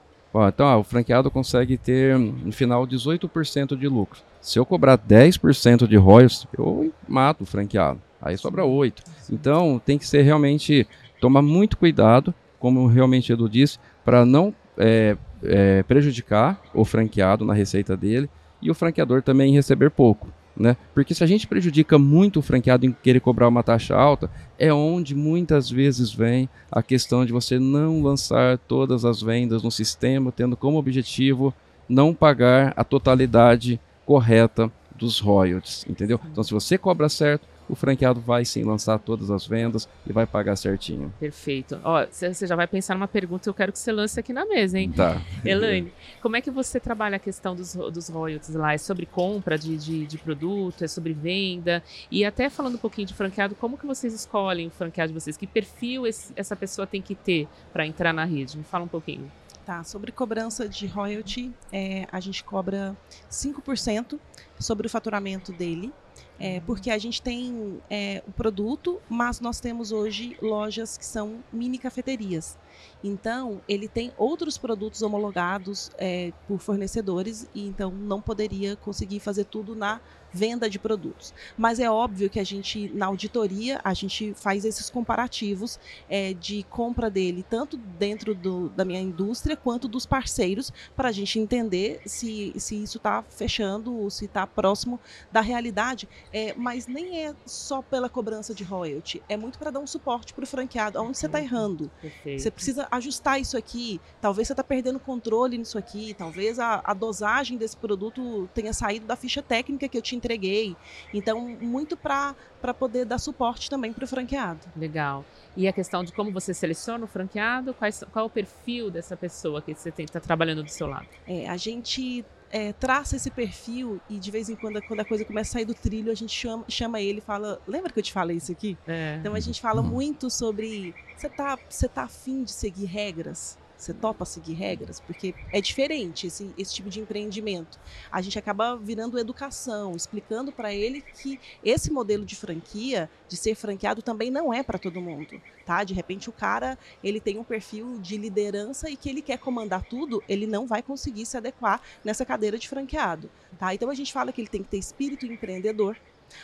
[0.49, 4.19] então, ah, o franqueado consegue ter, no final, 18% de lucro.
[4.41, 7.99] Se eu cobrar 10% de royalties, eu mato o franqueado.
[8.21, 8.93] Aí sobra 8%.
[9.31, 10.87] Então, tem que ser realmente,
[11.19, 17.53] tomar muito cuidado, como realmente Edu disse, para não é, é, prejudicar o franqueado na
[17.53, 18.29] receita dele
[18.61, 20.29] e o franqueador também receber pouco.
[20.55, 20.75] Né?
[20.91, 24.73] Porque se a gente prejudica muito o franqueado em querer cobrar uma taxa alta, é
[24.73, 30.31] onde muitas vezes vem a questão de você não lançar todas as vendas no sistema,
[30.31, 31.53] tendo como objetivo
[31.87, 36.19] não pagar a totalidade correta dos royalties, entendeu?
[36.31, 40.25] Então, se você cobra certo, o franqueado vai sim lançar todas as vendas e vai
[40.25, 41.13] pagar certinho.
[41.19, 41.79] Perfeito.
[41.83, 44.45] Ó, você já vai pensar numa pergunta que eu quero que você lance aqui na
[44.45, 44.91] mesa, hein?
[44.91, 45.21] Tá.
[45.43, 45.91] Elaine,
[46.21, 48.73] como é que você trabalha a questão dos, dos royalties lá?
[48.73, 51.83] É sobre compra de, de, de, produto, é sobre venda?
[52.09, 55.37] E até falando um pouquinho de franqueado, como que vocês escolhem o franqueado de vocês?
[55.37, 58.57] Que perfil esse, essa pessoa tem que ter para entrar na rede?
[58.57, 59.29] Me fala um pouquinho.
[59.67, 62.95] Tá, sobre cobrança de royalty, é, a gente cobra
[63.29, 64.17] 5%
[64.57, 65.93] sobre o faturamento dele
[66.39, 71.43] é, porque a gente tem é, o produto, mas nós temos hoje lojas que são
[71.51, 72.57] mini cafeterias.
[73.03, 79.45] Então, ele tem outros produtos homologados é, por fornecedores e então não poderia conseguir fazer
[79.45, 79.99] tudo na
[80.31, 81.33] venda de produtos.
[81.57, 86.63] Mas é óbvio que a gente, na auditoria, a gente faz esses comparativos é, de
[86.63, 92.01] compra dele, tanto dentro do, da minha indústria quanto dos parceiros, para a gente entender
[92.05, 94.99] se, se isso está fechando ou se está próximo
[95.31, 96.07] da realidade.
[96.31, 100.33] É, mas nem é só pela cobrança de royalty, é muito para dar um suporte
[100.33, 101.89] para o franqueado, onde você está errando.
[102.01, 102.41] Perfeito.
[102.41, 106.93] Você precisa ajustar isso aqui, talvez você está perdendo controle nisso aqui, talvez a, a
[106.93, 110.75] dosagem desse produto tenha saído da ficha técnica que eu te entreguei.
[111.13, 112.35] Então, muito para
[112.77, 114.59] poder dar suporte também para o franqueado.
[114.75, 115.23] Legal.
[115.55, 119.15] E a questão de como você seleciona o franqueado, qual, qual é o perfil dessa
[119.15, 121.07] pessoa que você está trabalhando do seu lado?
[121.27, 125.25] É, a gente é, traça esse perfil e de vez em quando, quando a coisa
[125.25, 128.03] começa a sair do trilho, a gente chama, chama ele e fala: Lembra que eu
[128.03, 128.77] te falei isso aqui?
[128.87, 129.17] É.
[129.19, 130.93] Então a gente fala muito sobre.
[131.15, 133.57] Você tá, você tá afim de seguir regras?
[133.77, 134.99] Você topa seguir regras?
[134.99, 137.79] Porque é diferente esse, esse tipo de empreendimento.
[138.11, 143.53] A gente acaba virando educação, explicando para ele que esse modelo de franquia, de ser
[143.55, 145.39] franqueado, também não é para todo mundo.
[145.65, 145.83] Tá?
[145.83, 149.83] De repente o cara ele tem um perfil de liderança e que ele quer comandar
[149.83, 153.29] tudo, ele não vai conseguir se adequar nessa cadeira de franqueado.
[153.59, 153.73] Tá?
[153.73, 155.97] Então a gente fala que ele tem que ter espírito empreendedor,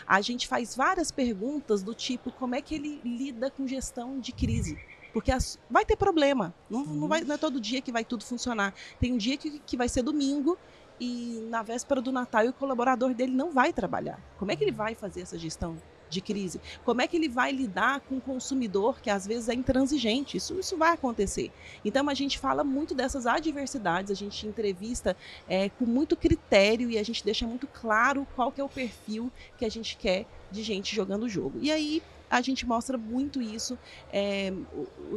[0.07, 4.31] a gente faz várias perguntas do tipo como é que ele lida com gestão de
[4.31, 4.77] crise.
[5.13, 6.53] Porque as, vai ter problema.
[6.69, 8.73] Não, não, vai, não é todo dia que vai tudo funcionar.
[8.99, 10.57] Tem um dia que, que vai ser domingo
[10.99, 14.19] e na véspera do Natal o colaborador dele não vai trabalhar.
[14.37, 15.77] Como é que ele vai fazer essa gestão
[16.09, 16.61] de crise?
[16.85, 20.37] Como é que ele vai lidar com o consumidor que às vezes é intransigente?
[20.37, 21.51] Isso, isso vai acontecer.
[21.83, 25.15] Então a gente fala muito dessas adversidades, a gente entrevista
[25.47, 29.31] é, com muito critério e a gente deixa muito claro qual que é o perfil
[29.57, 31.59] que a gente quer de gente jogando o jogo.
[31.61, 32.01] E aí
[32.33, 33.77] a gente mostra muito isso.
[34.11, 34.51] É,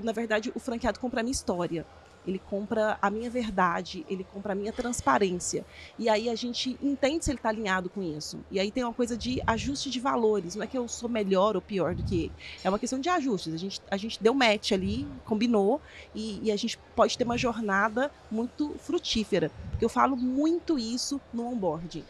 [0.02, 1.86] na verdade, o franqueado compra a minha história.
[2.26, 5.64] Ele compra a minha verdade, ele compra a minha transparência.
[5.98, 8.40] E aí a gente entende se ele está alinhado com isso.
[8.50, 10.56] E aí tem uma coisa de ajuste de valores.
[10.56, 12.32] Não é que eu sou melhor ou pior do que ele.
[12.64, 13.54] É uma questão de ajustes.
[13.54, 15.80] A gente, a gente deu match ali, combinou,
[16.14, 19.50] e, e a gente pode ter uma jornada muito frutífera.
[19.70, 22.04] Porque eu falo muito isso no onboarding.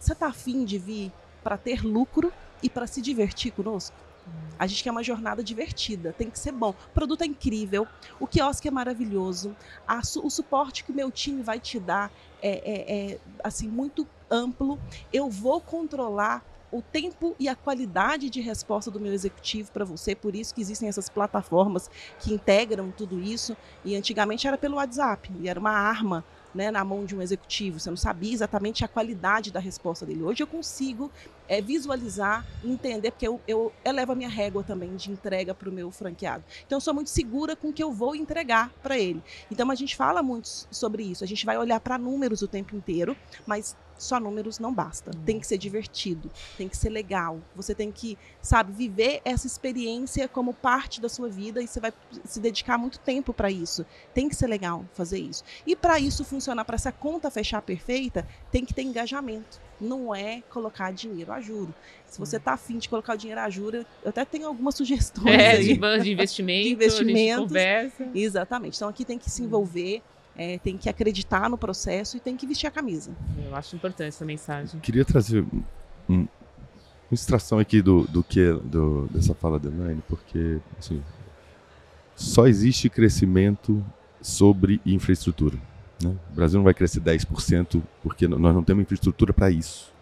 [0.00, 1.12] Você está afim de vir
[1.44, 2.32] para ter lucro
[2.62, 4.07] e para se divertir conosco?
[4.58, 6.70] A gente quer uma jornada divertida, tem que ser bom.
[6.70, 7.86] O produto é incrível,
[8.18, 9.54] o quiosque é maravilhoso,
[9.86, 12.10] a, o suporte que o meu time vai te dar
[12.42, 14.78] é, é, é assim muito amplo.
[15.12, 20.14] Eu vou controlar o tempo e a qualidade de resposta do meu executivo para você,
[20.14, 23.56] por isso que existem essas plataformas que integram tudo isso.
[23.84, 26.24] E antigamente era pelo WhatsApp, e era uma arma
[26.54, 30.22] né, na mão de um executivo, você não sabia exatamente a qualidade da resposta dele.
[30.22, 31.10] Hoje eu consigo
[31.48, 35.72] é, visualizar, entender, porque eu, eu elevo a minha régua também de entrega para o
[35.72, 36.44] meu franqueado.
[36.66, 39.22] Então eu sou muito segura com o que eu vou entregar para ele.
[39.50, 42.76] Então a gente fala muito sobre isso, a gente vai olhar para números o tempo
[42.76, 45.10] inteiro, mas só números não basta.
[45.14, 45.22] Hum.
[45.26, 47.40] Tem que ser divertido, tem que ser legal.
[47.54, 51.92] Você tem que, sabe, viver essa experiência como parte da sua vida e você vai
[52.24, 53.84] se dedicar muito tempo para isso.
[54.14, 55.44] Tem que ser legal fazer isso.
[55.66, 59.60] E para isso funcionar, para essa conta fechar perfeita, tem que ter engajamento.
[59.80, 61.74] Não é colocar dinheiro a juro.
[62.06, 65.26] Se você está afim de colocar o dinheiro a juro, eu até tenho algumas sugestões
[65.38, 65.78] é, aí.
[65.78, 67.44] De, de investimento, de investimentos.
[67.44, 68.08] conversa.
[68.14, 68.76] Exatamente.
[68.76, 70.02] Então aqui tem que se envolver
[70.38, 73.10] é, tem que acreditar no processo e tem que vestir a camisa.
[73.44, 74.80] Eu acho importante essa mensagem.
[74.80, 75.44] Queria trazer
[76.08, 76.28] um, uma
[77.10, 81.02] extração aqui do, do que do, dessa fala da Elaine, porque assim,
[82.14, 83.84] só existe crescimento
[84.22, 85.58] sobre infraestrutura.
[86.02, 86.16] Né?
[86.30, 89.92] O Brasil não vai crescer 10% porque nós não temos infraestrutura para isso.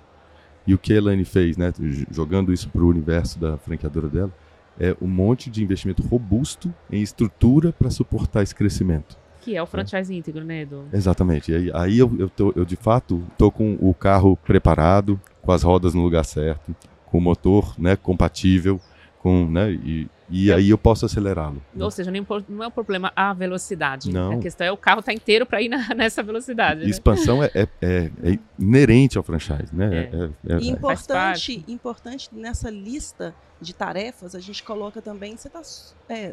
[0.66, 1.72] E o que a Elaine fez, né,
[2.10, 4.34] jogando isso para o universo da franqueadora dela,
[4.78, 9.16] é um monte de investimento robusto em estrutura para suportar esse crescimento.
[9.46, 10.16] Que é o franchise é.
[10.16, 10.88] íntegro, né, Edu?
[10.92, 11.52] Exatamente.
[11.52, 15.52] E aí, aí eu, eu, tô, eu, de fato, tô com o carro preparado, com
[15.52, 16.74] as rodas no lugar certo,
[17.04, 18.80] com o motor né, compatível,
[19.20, 21.62] com, né, e, e aí eu posso acelerá-lo.
[21.78, 22.10] Ou seja,
[22.48, 24.12] não é o problema a velocidade.
[24.12, 24.32] Não.
[24.32, 26.80] A questão é o carro estar tá inteiro para ir na, nessa velocidade.
[26.80, 26.90] Né?
[26.90, 29.72] Expansão é, é, é, é, inerente ao franchise.
[29.72, 30.10] Né?
[30.12, 30.54] É.
[30.54, 35.62] É, é importante, importante nessa lista de tarefas, a gente coloca também, você está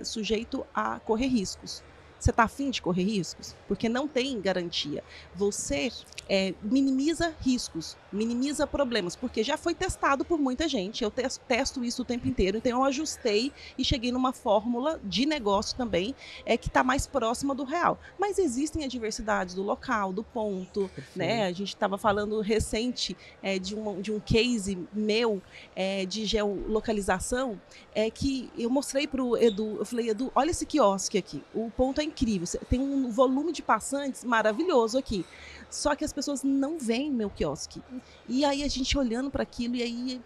[0.04, 1.84] sujeito a correr riscos.
[2.24, 3.54] Você está afim de correr riscos?
[3.68, 5.04] Porque não tem garantia.
[5.36, 5.92] Você
[6.30, 11.04] é, minimiza riscos, minimiza problemas, porque já foi testado por muita gente.
[11.04, 15.76] Eu testo isso o tempo inteiro, então eu ajustei e cheguei numa fórmula de negócio
[15.76, 16.16] também
[16.46, 18.00] é que está mais próxima do real.
[18.18, 21.46] Mas existem adversidades do local, do ponto, né?
[21.48, 25.42] A gente estava falando recente é, de, um, de um case meu
[25.76, 27.60] é, de geolocalização
[27.94, 31.70] é que eu mostrei para o Edu, eu falei, Edu, olha esse quiosque aqui, o
[31.70, 32.48] ponto é incrível.
[32.70, 35.26] Tem um volume de passantes maravilhoso aqui.
[35.70, 37.82] Só que as pessoas não veem meu quiosque.
[38.30, 40.22] E aí a gente olhando para aquilo e aí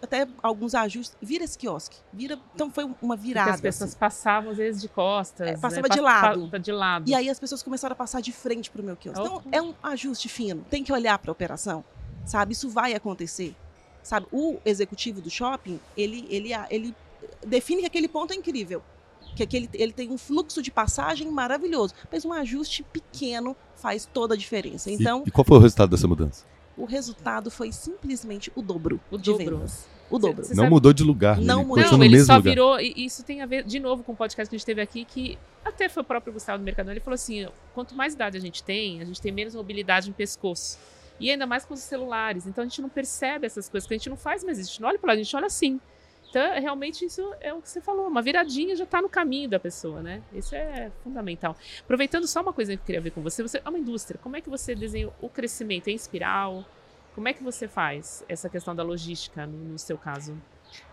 [0.00, 3.46] até alguns ajustes, vira esse quiosque, vira, então foi uma virada.
[3.52, 3.98] Porque as pessoas assim.
[3.98, 5.94] passavam às vezes de costas, é, passava né?
[5.94, 6.48] de lado.
[6.48, 7.10] Pa, de lado.
[7.10, 9.20] E aí as pessoas começaram a passar de frente para o meu quiosque.
[9.20, 11.84] Então é um ajuste fino, tem que olhar para a operação,
[12.24, 12.52] sabe?
[12.52, 13.56] Isso vai acontecer.
[14.02, 14.26] Sabe?
[14.32, 16.94] O executivo do shopping, ele ele ele
[17.44, 18.82] define que aquele ponto é incrível
[19.34, 24.34] que aquele, ele tem um fluxo de passagem maravilhoso, mas um ajuste pequeno faz toda
[24.34, 24.90] a diferença.
[24.90, 26.44] Então, e, e qual foi o resultado dessa mudança?
[26.76, 29.56] O resultado foi simplesmente o dobro o de dobro.
[29.58, 29.88] vendas.
[30.10, 30.42] O dobro.
[30.42, 30.74] Cê, cê não sabe?
[30.74, 31.38] mudou de lugar.
[31.38, 31.44] Né?
[31.44, 31.98] Não ele mudou.
[31.98, 32.50] Não, ele só lugar.
[32.50, 32.80] virou.
[32.80, 35.04] E isso tem a ver, de novo, com o podcast que a gente teve aqui,
[35.04, 36.92] que até foi o próprio Gustavo do Mercadão.
[36.92, 40.14] Ele falou assim: quanto mais idade a gente tem, a gente tem menos mobilidade no
[40.14, 40.78] pescoço.
[41.20, 42.46] E ainda mais com os celulares.
[42.46, 44.68] Então a gente não percebe essas coisas, que a gente não faz mais isso.
[44.68, 45.80] A gente não olha para lá, a gente olha assim.
[46.30, 49.58] Então, realmente, isso é o que você falou, uma viradinha já está no caminho da
[49.58, 50.22] pessoa, né?
[50.32, 51.56] Isso é fundamental.
[51.80, 54.36] Aproveitando só uma coisa que eu queria ver com você, você é uma indústria, como
[54.36, 56.64] é que você desenha o crescimento em espiral?
[57.14, 60.36] Como é que você faz essa questão da logística no, no seu caso?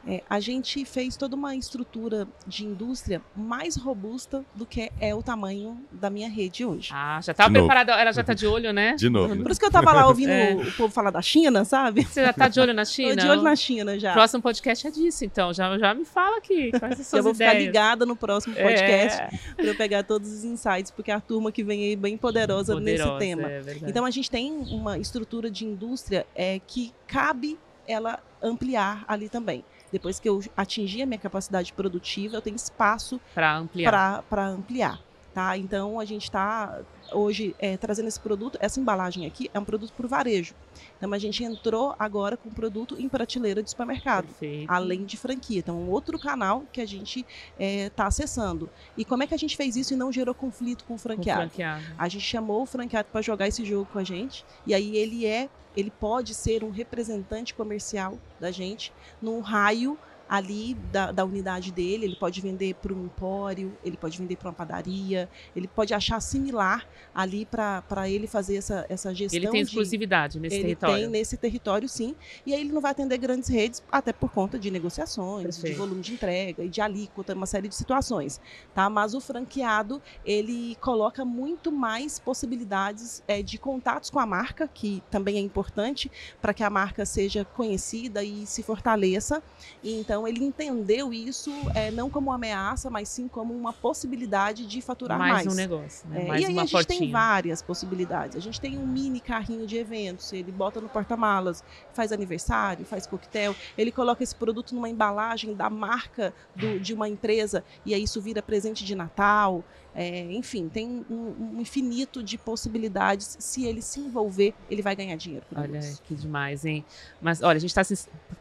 [0.08, 5.24] É, a gente fez toda uma estrutura de indústria mais robusta do que é o
[5.24, 6.92] tamanho da minha rede hoje.
[6.94, 8.94] Ah, já estava preparada, ela já está de olho, né?
[8.94, 9.34] De novo.
[9.34, 9.42] Né?
[9.42, 10.54] Por isso que eu estava lá ouvindo é.
[10.54, 12.04] o povo falar da China, sabe?
[12.04, 13.10] Você já está de olho na China?
[13.10, 14.14] Estou de olho na China já.
[14.14, 15.52] Próximo podcast é disso, então.
[15.52, 16.72] Já, já me fala aqui.
[16.78, 17.52] Quais eu vou ideias.
[17.52, 19.30] ficar ligada no próximo podcast é.
[19.56, 23.18] para eu pegar todos os insights, porque a turma que vem aí bem poderosa, poderosa
[23.18, 23.50] nesse tema.
[23.50, 27.58] É então a gente tem uma estrutura de indústria é, que cabe
[27.88, 29.64] ela ampliar ali também.
[29.96, 34.22] Depois que eu atingir a minha capacidade produtiva, eu tenho espaço para ampliar.
[34.30, 35.00] Para ampliar.
[35.36, 35.58] Tá?
[35.58, 36.80] Então a gente está
[37.12, 40.56] hoje é, trazendo esse produto, essa embalagem aqui é um produto para o varejo.
[40.96, 44.72] Então a gente entrou agora com produto em prateleira de supermercado, Perfeito.
[44.72, 45.60] além de franquia.
[45.60, 47.28] Então um outro canal que a gente está
[47.60, 48.70] é, tá acessando.
[48.96, 51.42] E como é que a gente fez isso e não gerou conflito com o franqueado?
[51.42, 51.84] Com franqueado.
[51.98, 55.26] A gente chamou o franqueado para jogar esse jogo com a gente e aí ele
[55.26, 61.72] é ele pode ser um representante comercial da gente num raio ali da, da unidade
[61.72, 65.94] dele, ele pode vender para um empório, ele pode vender para uma padaria, ele pode
[65.94, 69.38] achar similar ali para ele fazer essa, essa gestão.
[69.38, 70.96] Ele tem exclusividade de, nesse ele território.
[70.96, 72.16] Ele tem nesse território, sim.
[72.46, 75.74] E aí ele não vai atender grandes redes, até por conta de negociações, Perfeito.
[75.74, 78.42] de volume de entrega e de alíquota, uma série de situações.
[78.74, 78.90] Tá?
[78.90, 85.04] Mas o franqueado, ele coloca muito mais possibilidades é, de contatos com a marca, que
[85.12, 86.12] também é importante
[86.42, 89.42] para que a marca seja conhecida e se fortaleça.
[89.84, 94.66] E, então ele entendeu isso é, não como uma ameaça, mas sim como uma possibilidade
[94.66, 95.46] de faturar mais.
[95.46, 96.24] Mais um negócio, né?
[96.24, 97.00] É, mais e aí uma a gente portinha.
[97.00, 98.38] tem várias possibilidades.
[98.38, 101.64] A gente tem um mini carrinho de eventos, ele bota no porta-malas,
[101.94, 107.10] faz aniversário, faz coquetel, ele coloca esse produto numa embalagem da marca do, de uma
[107.10, 109.64] empresa e aí isso vira presente de Natal.
[109.98, 113.38] É, enfim, tem um, um, infinito de possibilidades.
[113.40, 115.46] Se ele se envolver, ele vai ganhar dinheiro.
[115.56, 116.02] olha, isso.
[116.04, 116.84] que demais, hein?
[117.22, 117.82] Mas olha, a gente está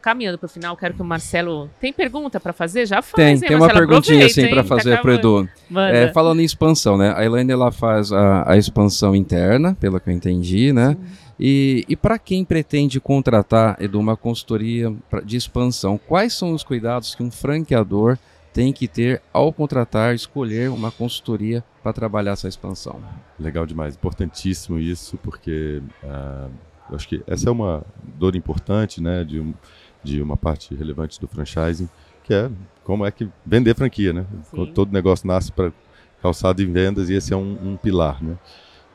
[0.01, 0.75] caminhando para o final.
[0.75, 1.69] Quero que o Marcelo.
[1.79, 2.85] Tem pergunta para fazer?
[2.85, 3.13] Já faz.
[3.13, 3.71] Tem, hein, tem Marcelo?
[3.71, 5.49] uma perguntinha assim para tá fazer para o Edu.
[5.93, 7.13] É, falando em expansão, né?
[7.15, 10.89] A Elaine ela faz a, a expansão interna, pelo que eu entendi, né?
[10.99, 11.25] Sim.
[11.39, 14.93] E, e para quem pretende contratar, Edu, uma consultoria
[15.23, 18.17] de expansão, quais são os cuidados que um franqueador
[18.55, 23.03] tem que ter ao contratar, escolher uma consultoria para trabalhar essa expansão.
[23.37, 26.49] Legal demais, importantíssimo isso, porque uh,
[26.89, 27.83] eu acho que essa é uma
[28.17, 29.53] dor importante, né, de, um,
[30.01, 31.89] de uma parte relevante do franchising,
[32.23, 32.49] que é
[32.85, 34.25] como é que vender franquia, né?
[34.45, 34.71] Sim.
[34.73, 35.73] Todo negócio nasce para
[36.21, 38.37] calçado em vendas e esse é um, um, pilar, né?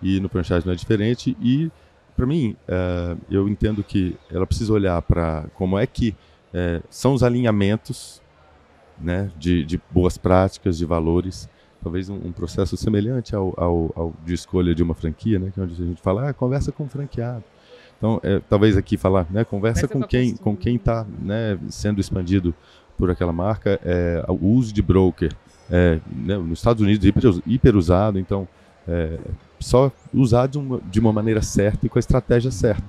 [0.01, 1.71] E no franchising não é diferente e
[2.17, 6.17] para mim uh, eu entendo que ela precisa olhar para como é que
[6.55, 8.20] uh, são os alinhamentos
[9.01, 11.49] né, de, de boas práticas, de valores.
[11.83, 15.59] Talvez um, um processo semelhante ao, ao, ao, de escolha de uma franquia, né, que
[15.59, 17.45] é onde a gente fala, ah, conversa com o franqueado.
[17.97, 22.55] Então, é, talvez aqui falar, né, conversa com quem com quem está né, sendo expandido
[22.97, 25.33] por aquela marca, é, o uso de broker.
[25.71, 28.49] É, né, nos Estados Unidos, hiper, hiper usado, então,
[28.89, 29.19] é,
[29.61, 32.89] só usar de uma, de uma maneira certa e com a estratégia certa.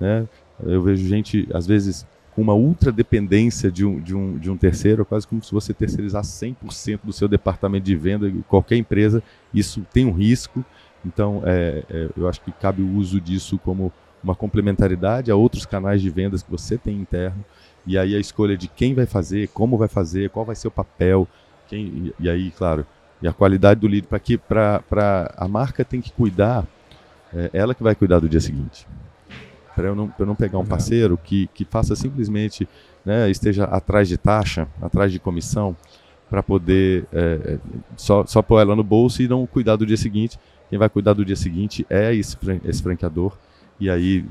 [0.00, 0.26] Né?
[0.64, 4.56] Eu vejo gente, às vezes, com uma ultra dependência de um, de um, de um
[4.56, 9.22] terceiro, é quase como se você terceirizasse 100% do seu departamento de venda, qualquer empresa,
[9.52, 10.64] isso tem um risco,
[11.04, 13.92] então é, é, eu acho que cabe o uso disso como
[14.24, 17.44] uma complementaridade a outros canais de vendas que você tem interno,
[17.86, 20.70] e aí a escolha de quem vai fazer, como vai fazer, qual vai ser o
[20.70, 21.28] papel,
[21.68, 22.86] quem, e, aí, claro,
[23.20, 24.82] e a qualidade do lead, para que para
[25.36, 26.66] a marca tem que cuidar,
[27.34, 28.86] é, ela que vai cuidar do dia seguinte
[29.74, 32.68] para eu, não, eu não pegar um parceiro que, que faça simplesmente,
[33.04, 35.76] né, esteja atrás de taxa, atrás de comissão,
[36.28, 37.58] para poder é,
[37.96, 40.38] só, só pôr ela no bolso e não cuidar do dia seguinte.
[40.70, 43.36] Quem vai cuidar do dia seguinte é esse, esse franqueador.
[43.78, 44.24] E aí,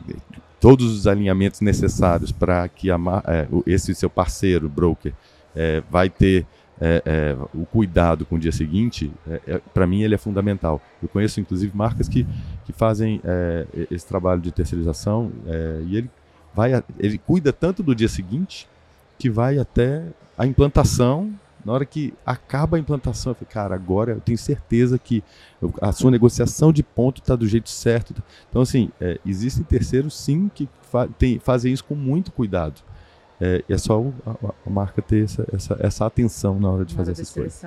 [0.60, 5.14] todos os alinhamentos necessários para que a, é, esse seu parceiro, broker,
[5.56, 6.46] é, vai ter
[6.82, 10.82] é, é, o cuidado com o dia seguinte, é, é para mim ele é fundamental.
[11.02, 12.26] Eu conheço inclusive marcas que,
[12.66, 16.10] que fazem é, esse trabalho de terceirização é, e ele
[16.56, 18.68] vai, ele cuida tanto do dia seguinte
[19.20, 20.04] que vai até
[20.36, 21.32] a implantação.
[21.64, 25.24] Na hora que acaba a implantação, eu falo, cara, agora eu tenho certeza que
[25.80, 28.16] a sua negociação de ponto está do jeito certo.
[28.50, 28.90] Então, assim,
[29.24, 32.82] existem terceiros sim que fa tem, fazem isso com muito cuidado.
[33.42, 37.14] É, é só a, a, marca ter essa, essa, essa, atenção na hora de fazer
[37.14, 37.64] essas coisas.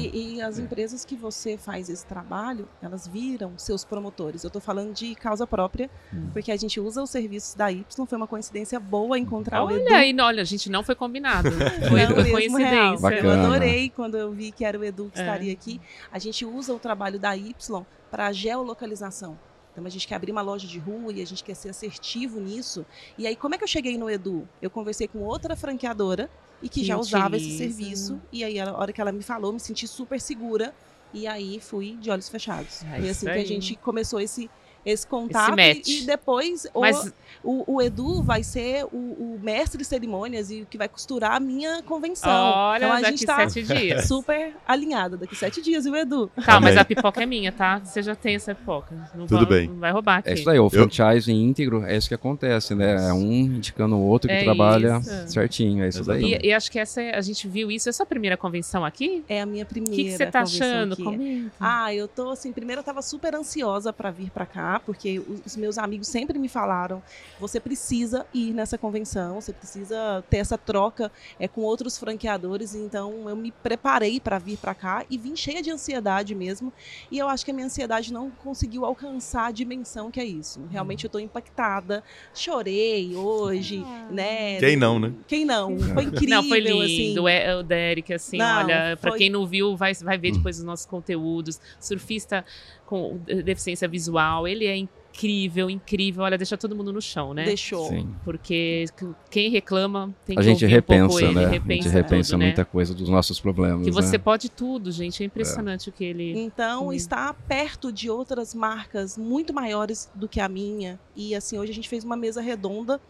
[0.00, 0.62] E, e, as é.
[0.62, 4.44] empresas que você faz esse trabalho, elas viram seus promotores.
[4.44, 6.28] Eu estou falando de causa própria, hum.
[6.32, 9.78] porque a gente usa os serviços da Y, foi uma coincidência boa encontrar olha, o
[9.80, 9.94] Edu.
[9.94, 11.50] Aí, olha, a gente não foi combinado.
[11.88, 13.08] foi, foi coincidência.
[13.18, 15.22] Eu adorei quando eu vi que era o Edu que é.
[15.22, 15.80] estaria aqui.
[16.12, 19.36] A gente usa o trabalho da Y para geolocalização.
[19.76, 22.40] Então a gente quer abrir uma loja de rua e a gente quer ser assertivo
[22.40, 22.86] nisso.
[23.18, 24.48] E aí, como é que eu cheguei no Edu?
[24.62, 26.30] Eu conversei com outra franqueadora
[26.62, 28.18] e que, que já usava esse serviço.
[28.32, 30.74] E aí, a hora que ela me falou, me senti super segura.
[31.12, 32.82] E aí fui de olhos fechados.
[32.84, 34.50] É Foi assim que a gente começou esse
[34.86, 37.12] esse contato esse e, depois Mas...
[37.42, 41.32] o, o, Edu vai ser o, o, mestre de cerimônias e o que vai costurar
[41.32, 42.30] a minha convenção.
[42.30, 44.04] Olha, então a daqui gente tá sete dias.
[44.06, 46.30] super alinhada daqui sete dias, viu, Edu?
[46.44, 47.80] Tá, mas a pipoca é minha, tá?
[47.82, 49.10] Você já tem essa pipoca.
[49.12, 49.68] Não Tudo vai, bem.
[49.68, 50.30] Não vai roubar aqui.
[50.30, 51.36] É isso aí, o franchise Eu...
[51.36, 53.08] íntegro é isso que acontece, né?
[53.08, 55.32] É um indicando o outro que é trabalha isso.
[55.32, 56.34] certinho, é isso daí.
[56.34, 59.24] E, e, acho que essa é, a gente viu isso, essa é primeira convenção aqui?
[59.28, 59.92] É a minha primeira.
[59.92, 60.96] O que, que você tá achando?
[60.96, 61.52] Comenta.
[61.58, 64.80] Ah, eu tô assim, primeiro eu tava super ansiosa para vir para cá tá?
[64.80, 67.02] Porque os meus amigos sempre me falaram:
[67.40, 72.74] você precisa ir nessa convenção, você precisa ter essa troca é, com outros franqueadores.
[72.74, 76.72] Então eu me preparei para vir para cá e vim cheia de ansiedade mesmo.
[77.10, 80.60] E eu acho que a minha ansiedade não conseguiu alcançar a dimensão que é isso.
[80.70, 82.02] Realmente eu estou impactada.
[82.34, 84.08] Chorei hoje, ah.
[84.10, 84.58] né?
[84.58, 85.12] Quem não, né?
[85.26, 85.78] Quem não?
[85.96, 86.26] Foi incrível.
[86.36, 87.26] Não, foi lindo.
[87.26, 87.28] Assim.
[87.28, 89.18] É, o Derek, assim, não, olha, para foi...
[89.18, 90.36] quem não viu, vai, vai ver hum.
[90.36, 91.60] depois os nossos conteúdos.
[91.78, 92.44] Surfista
[92.86, 96.24] com deficiência visual, ele é incrível, incrível.
[96.24, 97.44] Olha, deixa todo mundo no chão, né?
[97.44, 97.88] Deixou.
[97.88, 98.14] Sim.
[98.24, 98.84] Porque
[99.30, 101.46] quem reclama tem a que gente repensa, um né?
[101.46, 102.46] Repensa a gente repensa tudo, né?
[102.46, 102.68] muita né?
[102.70, 103.84] coisa dos nossos problemas.
[103.84, 104.18] Que você né?
[104.18, 105.22] pode tudo, gente.
[105.22, 105.90] É impressionante é.
[105.90, 106.38] o que ele.
[106.38, 106.92] Então, hum.
[106.92, 110.98] está perto de outras marcas muito maiores do que a minha.
[111.14, 113.00] E assim, hoje a gente fez uma mesa redonda.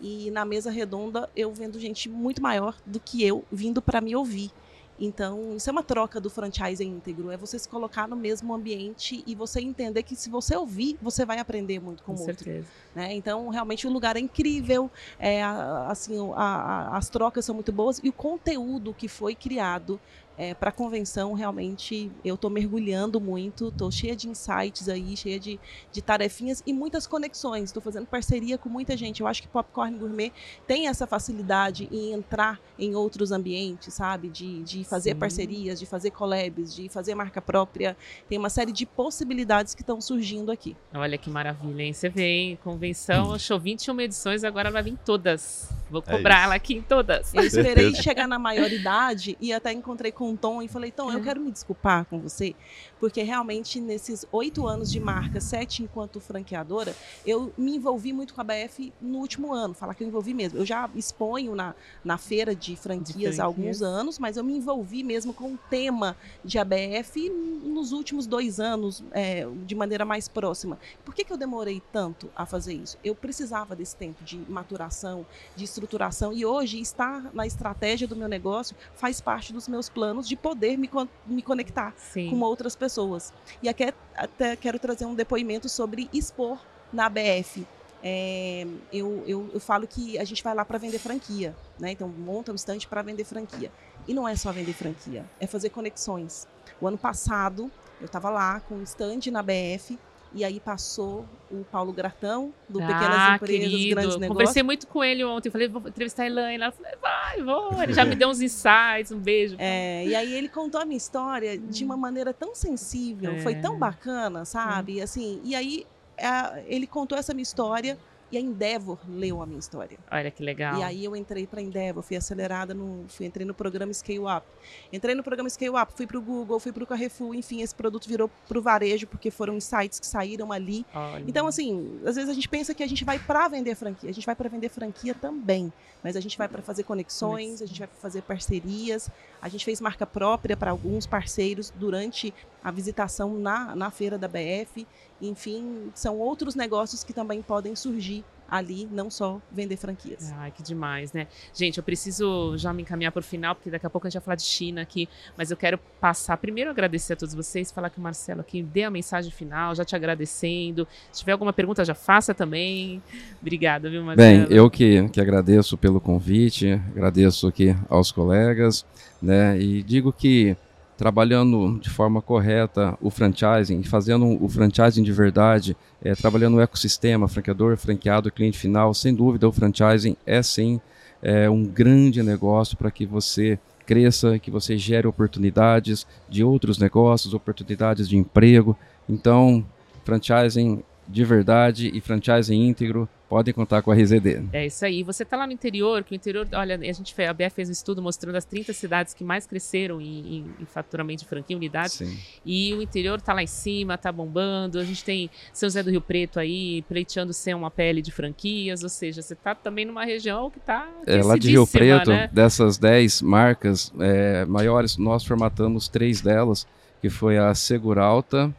[0.00, 4.14] E na mesa redonda eu vendo gente muito maior do que eu vindo para me
[4.14, 4.50] ouvir.
[4.98, 9.22] Então, isso é uma troca do franchise íntegro, é você se colocar no mesmo ambiente
[9.26, 12.44] e você entender que se você ouvir, você vai aprender muito com, com o outro.
[12.44, 12.66] Certeza.
[12.94, 13.14] Né?
[13.14, 18.00] Então, realmente o lugar é incrível, é, assim, a, a, as trocas são muito boas
[18.02, 20.00] e o conteúdo que foi criado
[20.38, 25.40] é, para a convenção, realmente, eu estou mergulhando muito, estou cheia de insights aí, cheia
[25.40, 25.58] de,
[25.90, 27.64] de tarefinhas e muitas conexões.
[27.64, 29.20] Estou fazendo parceria com muita gente.
[29.20, 30.32] Eu acho que Popcorn Gourmet
[30.66, 34.28] tem essa facilidade em entrar em outros ambientes, sabe?
[34.28, 35.18] De, de fazer Sim.
[35.18, 37.96] parcerias, de fazer collabs, de fazer marca própria.
[38.28, 40.76] Tem uma série de possibilidades que estão surgindo aqui.
[40.92, 41.92] Olha que maravilha, hein?
[41.92, 42.58] Você vê, hein?
[42.62, 45.70] Convenção, achou 21 edições, agora vai vir todas.
[45.90, 47.32] Vou é cobrar é ela aqui em todas.
[47.32, 51.18] Eu esperei chegar na maioridade e até encontrei com o Tom e falei, Tom, eu
[51.18, 51.22] é.
[51.22, 52.54] quero me desculpar com você,
[52.98, 56.94] porque realmente nesses oito anos de marca, sete enquanto franqueadora,
[57.26, 60.58] eu me envolvi muito com a BF no último ano, falar que eu envolvi mesmo.
[60.58, 61.74] Eu já exponho na,
[62.04, 66.16] na feira de franquias há alguns anos, mas eu me envolvi mesmo com o tema
[66.44, 70.78] de ABF nos últimos dois anos, é, de maneira mais próxima.
[71.04, 72.98] Por que, que eu demorei tanto a fazer isso?
[73.04, 78.28] Eu precisava desse tempo de maturação, de estruturação, e hoje estar na estratégia do meu
[78.28, 80.88] negócio faz parte dos meus planos de poder me,
[81.26, 82.30] me conectar Sim.
[82.30, 83.32] com outras pessoas.
[83.62, 86.58] E aqui até quero trazer um depoimento sobre expor
[86.92, 87.66] na BF.
[88.02, 91.92] É, eu, eu, eu, falo que a gente vai lá para vender franquia, né?
[91.92, 93.72] Então monta um estande para vender franquia.
[94.06, 96.46] E não é só vender franquia, é fazer conexões.
[96.80, 99.98] O ano passado eu estava lá com um stand na BF
[100.36, 103.94] e aí passou o Paulo Gratão, do ah, Pequenas Empresas, querido.
[103.94, 104.28] Grandes Negócios.
[104.28, 105.48] Conversei muito com ele ontem.
[105.48, 106.62] Falei, vou entrevistar a Elaine.
[106.62, 107.82] Ela falou, vai, vou.
[107.82, 109.56] Ele já me deu uns insights, um beijo.
[109.58, 113.40] É, e aí ele contou a minha história de uma maneira tão sensível, é.
[113.40, 115.00] foi tão bacana, sabe?
[115.00, 115.86] Assim, e aí
[116.18, 117.96] é, ele contou essa minha história
[118.30, 119.98] e a Endeavor leu a minha história.
[120.10, 120.78] Olha que legal.
[120.78, 124.46] E aí eu entrei para Endeavor, fui acelerada, no, fui, entrei no programa Scale Up.
[124.92, 127.74] Entrei no programa Scale Up, fui para o Google, fui para o Carrefour, enfim, esse
[127.74, 130.84] produto virou para o varejo, porque foram insights que saíram ali.
[130.94, 131.24] Olha.
[131.26, 134.12] Então, assim, às vezes a gente pensa que a gente vai para vender franquia, a
[134.12, 135.72] gente vai para vender franquia também,
[136.02, 139.08] mas a gente vai para fazer conexões, a gente vai para fazer parcerias,
[139.46, 142.34] a gente fez marca própria para alguns parceiros durante
[142.64, 144.84] a visitação na, na feira da BF.
[145.22, 150.32] Enfim, são outros negócios que também podem surgir ali, não só vender franquias.
[150.36, 151.26] Ai, que demais, né?
[151.54, 154.18] Gente, eu preciso já me encaminhar para o final, porque daqui a pouco a gente
[154.18, 157.90] vai falar de China aqui, mas eu quero passar, primeiro agradecer a todos vocês, falar
[157.90, 160.86] que o Marcelo aqui dê a mensagem final, já te agradecendo.
[161.12, 163.02] Se tiver alguma pergunta, já faça também.
[163.40, 164.46] Obrigada, viu, Marcelo?
[164.46, 168.84] Bem, eu que, que agradeço pelo convite, agradeço aqui aos colegas,
[169.20, 170.56] né, e digo que
[170.96, 177.28] trabalhando de forma correta o franchising, fazendo o franchising de verdade, é, trabalhando o ecossistema,
[177.28, 180.80] franqueador, franqueado, cliente final, sem dúvida o franchising é sim
[181.22, 187.34] é, um grande negócio para que você cresça, que você gere oportunidades de outros negócios,
[187.34, 188.76] oportunidades de emprego.
[189.08, 189.64] Então,
[190.04, 194.44] franchising de verdade e franchising íntegro podem contar com a RZD.
[194.52, 195.02] É isso aí.
[195.02, 197.72] Você está lá no interior, que o interior, olha, a gente a BF fez um
[197.72, 201.94] estudo mostrando as 30 cidades que mais cresceram em, em, em faturamento de franquia unidades.
[201.94, 202.16] Sim.
[202.44, 204.78] E o interior está lá em cima, está bombando.
[204.78, 208.82] A gente tem São José do Rio Preto aí, pleiteando ser uma pele de franquias,
[208.82, 212.28] ou seja, você está também numa região que está é, lá de Rio Preto, né?
[212.32, 216.66] dessas 10 marcas é, maiores, nós formatamos três delas,
[217.00, 218.54] que foi a Seguralta,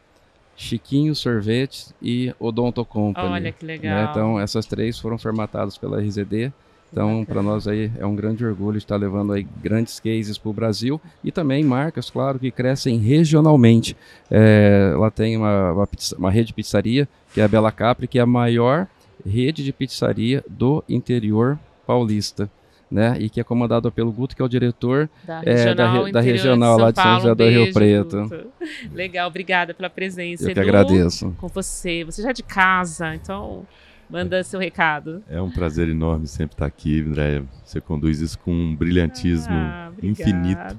[0.58, 3.28] Chiquinho Sorvete e Odonto Company.
[3.28, 3.74] Olha que né?
[3.74, 3.94] legal.
[3.94, 4.08] Né?
[4.10, 6.52] Então, essas três foram formatadas pela RZD.
[6.92, 10.52] Então, para nós aí é um grande orgulho estar levando aí grandes cases para o
[10.52, 13.96] Brasil e também marcas, claro, que crescem regionalmente.
[14.30, 18.08] É, lá tem uma, uma, pizza, uma, rede de pizzaria, que é a Bela Capri,
[18.08, 18.88] que é a maior
[19.24, 22.50] rede de pizzaria do interior paulista.
[22.90, 23.16] Né?
[23.18, 26.20] E que é comandado pelo Guto, que é o diretor da regional, é, da, da
[26.20, 28.22] regional lá de São José do Rio Preto.
[28.22, 28.46] Guto.
[28.92, 30.48] Legal, obrigada pela presença.
[30.48, 31.34] Eu que agradeço.
[31.38, 32.04] Com você.
[32.04, 33.66] Você já é de casa, então
[34.08, 35.22] manda seu recado.
[35.28, 37.44] É um prazer enorme sempre estar aqui, Andréia.
[37.64, 40.78] Você conduz isso com um brilhantismo ah, infinito.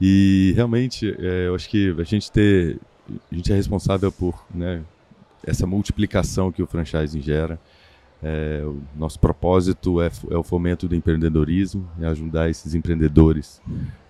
[0.00, 2.78] E realmente, é, eu acho que a gente ter,
[3.30, 4.82] a gente é responsável por, né,
[5.44, 7.58] essa multiplicação que o franchising gera.
[8.26, 13.60] É, o nosso propósito é, é, o fomento do empreendedorismo, é ajudar esses empreendedores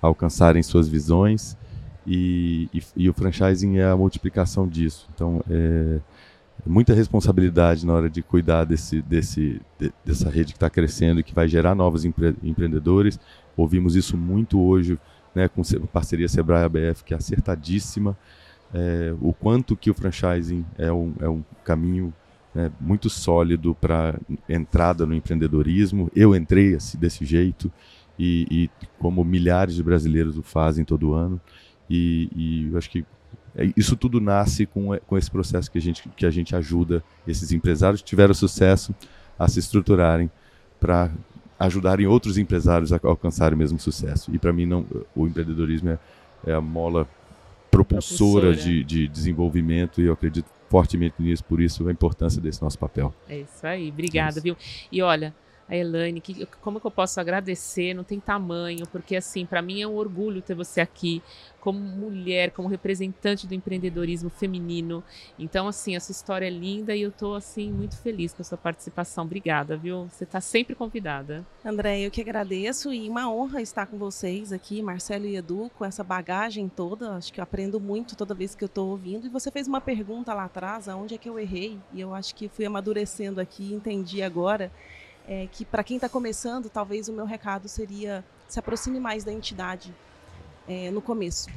[0.00, 1.56] a alcançarem suas visões
[2.06, 5.08] e, e, e o franchising é a multiplicação disso.
[5.12, 5.98] Então, é,
[6.64, 11.18] é muita responsabilidade na hora de cuidar desse, desse, de, dessa rede que está crescendo
[11.18, 13.18] e que vai gerar novos empre, empreendedores.
[13.56, 14.96] Ouvimos isso muito hoje
[15.34, 18.16] né, com a parceria Sebrae-ABF, que é acertadíssima.
[18.72, 22.14] É, o quanto que o franchising é um, é um caminho
[22.54, 26.10] né, muito sólido para entrada no empreendedorismo.
[26.14, 27.70] Eu entrei assim, desse jeito
[28.18, 31.40] e, e, como milhares de brasileiros o fazem todo ano.
[31.90, 33.04] E, e eu acho que
[33.56, 37.02] é, isso tudo nasce com, com esse processo que a, gente, que a gente ajuda
[37.26, 38.94] esses empresários que tiveram sucesso
[39.38, 40.30] a se estruturarem
[40.78, 41.10] para
[41.58, 44.30] ajudarem outros empresários a alcançarem o mesmo sucesso.
[44.34, 45.98] E para mim não, o empreendedorismo é,
[46.46, 47.08] é a mola
[47.70, 48.56] propulsora, propulsora.
[48.56, 53.14] De, de desenvolvimento e eu acredito fortemente nisso, por isso a importância desse nosso papel.
[53.28, 54.56] É isso aí, obrigada, é viu?
[54.90, 55.32] E olha,
[55.68, 57.94] a Elaine, que, como que eu posso agradecer?
[57.94, 61.22] Não tem tamanho, porque assim, para mim é um orgulho ter você aqui
[61.64, 65.02] como mulher, como representante do empreendedorismo feminino.
[65.38, 68.58] Então, assim, essa história é linda e eu estou assim muito feliz com a sua
[68.58, 69.24] participação.
[69.24, 70.06] Obrigada, viu?
[70.10, 71.42] Você está sempre convidada.
[71.64, 75.86] André, eu que agradeço e uma honra estar com vocês aqui, Marcelo e Edu, com
[75.86, 77.16] essa bagagem toda.
[77.16, 79.26] Acho que eu aprendo muito toda vez que eu estou ouvindo.
[79.26, 81.78] E você fez uma pergunta lá atrás, aonde é que eu errei?
[81.94, 84.70] E eu acho que fui amadurecendo aqui, entendi agora.
[85.26, 89.32] É que para quem está começando, talvez o meu recado seria se aproxime mais da
[89.32, 89.94] entidade
[90.68, 91.48] é, no começo.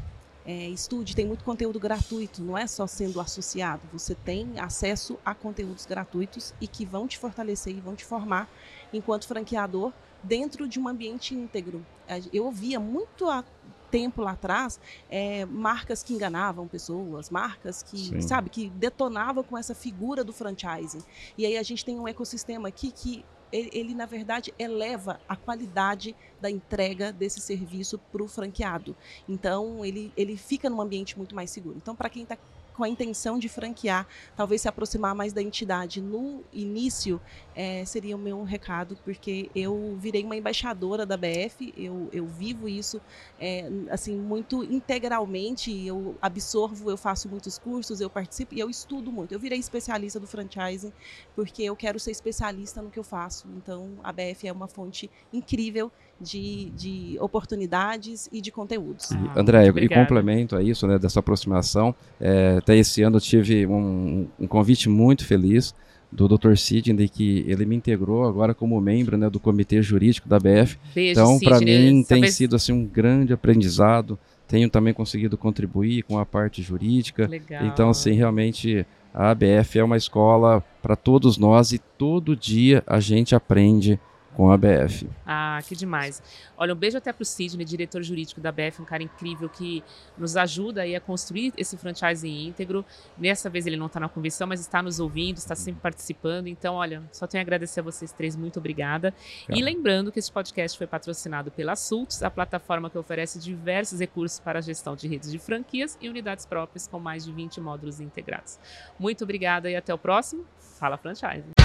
[0.45, 3.81] É, estude, tem muito conteúdo gratuito, não é só sendo associado.
[3.91, 8.49] Você tem acesso a conteúdos gratuitos e que vão te fortalecer e vão te formar
[8.93, 9.91] enquanto franqueador
[10.23, 11.85] dentro de um ambiente íntegro.
[12.07, 13.43] É, eu ouvia muito há
[13.91, 18.21] tempo lá atrás é, marcas que enganavam pessoas, marcas que, Sim.
[18.21, 21.03] sabe, que detonavam com essa figura do franchising.
[21.37, 25.35] E aí a gente tem um ecossistema aqui que ele, ele, na verdade, eleva a
[25.35, 28.95] qualidade da entrega desse serviço para o franqueado.
[29.27, 31.77] Então, ele, ele fica num ambiente muito mais seguro.
[31.77, 32.37] Então, para quem está
[32.77, 37.19] com a intenção de franquear, talvez se aproximar mais da entidade no início,
[37.55, 42.69] é, seria o meu recado, porque eu virei uma embaixadora da BF, eu, eu vivo
[42.69, 43.01] isso
[43.39, 49.11] é, assim muito integralmente, eu absorvo, eu faço muitos cursos, eu participo e eu estudo
[49.11, 49.33] muito.
[49.33, 50.93] Eu virei especialista do franchising
[51.35, 53.47] porque eu quero ser especialista no que eu faço.
[53.57, 59.11] Então, a BF é uma fonte incrível de, de oportunidades e de conteúdos.
[59.11, 63.67] Ah, André, e complemento a isso, né, dessa aproximação, é, até esse ano eu tive
[63.67, 65.73] um, um convite muito feliz
[66.11, 66.55] do Dr.
[66.55, 70.77] Sidney, que ele me integrou agora como membro né, do comitê jurídico da BF.
[70.95, 72.35] Beijo, então, para mim, tem vez...
[72.35, 74.17] sido assim, um grande aprendizado.
[74.47, 77.27] Tenho também conseguido contribuir com a parte jurídica.
[77.27, 77.65] Legal.
[77.65, 82.99] Então, assim, realmente a ABF é uma escola para todos nós e todo dia a
[82.99, 83.99] gente aprende
[84.37, 85.09] com a BF.
[85.25, 86.21] Ah, que demais.
[86.55, 89.83] Olha, um beijo até para o Sidney, diretor jurídico da BF, um cara incrível que
[90.15, 92.85] nos ajuda aí a construir esse franchising íntegro.
[93.17, 96.45] Nessa vez ele não está na convenção, mas está nos ouvindo, está sempre participando.
[96.45, 99.11] Então, olha, só tenho a agradecer a vocês três, muito obrigada.
[99.49, 104.39] E lembrando que esse podcast foi patrocinado pela Sults, a plataforma que oferece diversos recursos
[104.39, 107.99] para a gestão de redes de franquias e unidades próprias com mais de 20 módulos
[107.99, 108.59] integrados.
[108.99, 110.45] Muito obrigada e até o próximo.
[110.59, 111.56] Fala Franchising.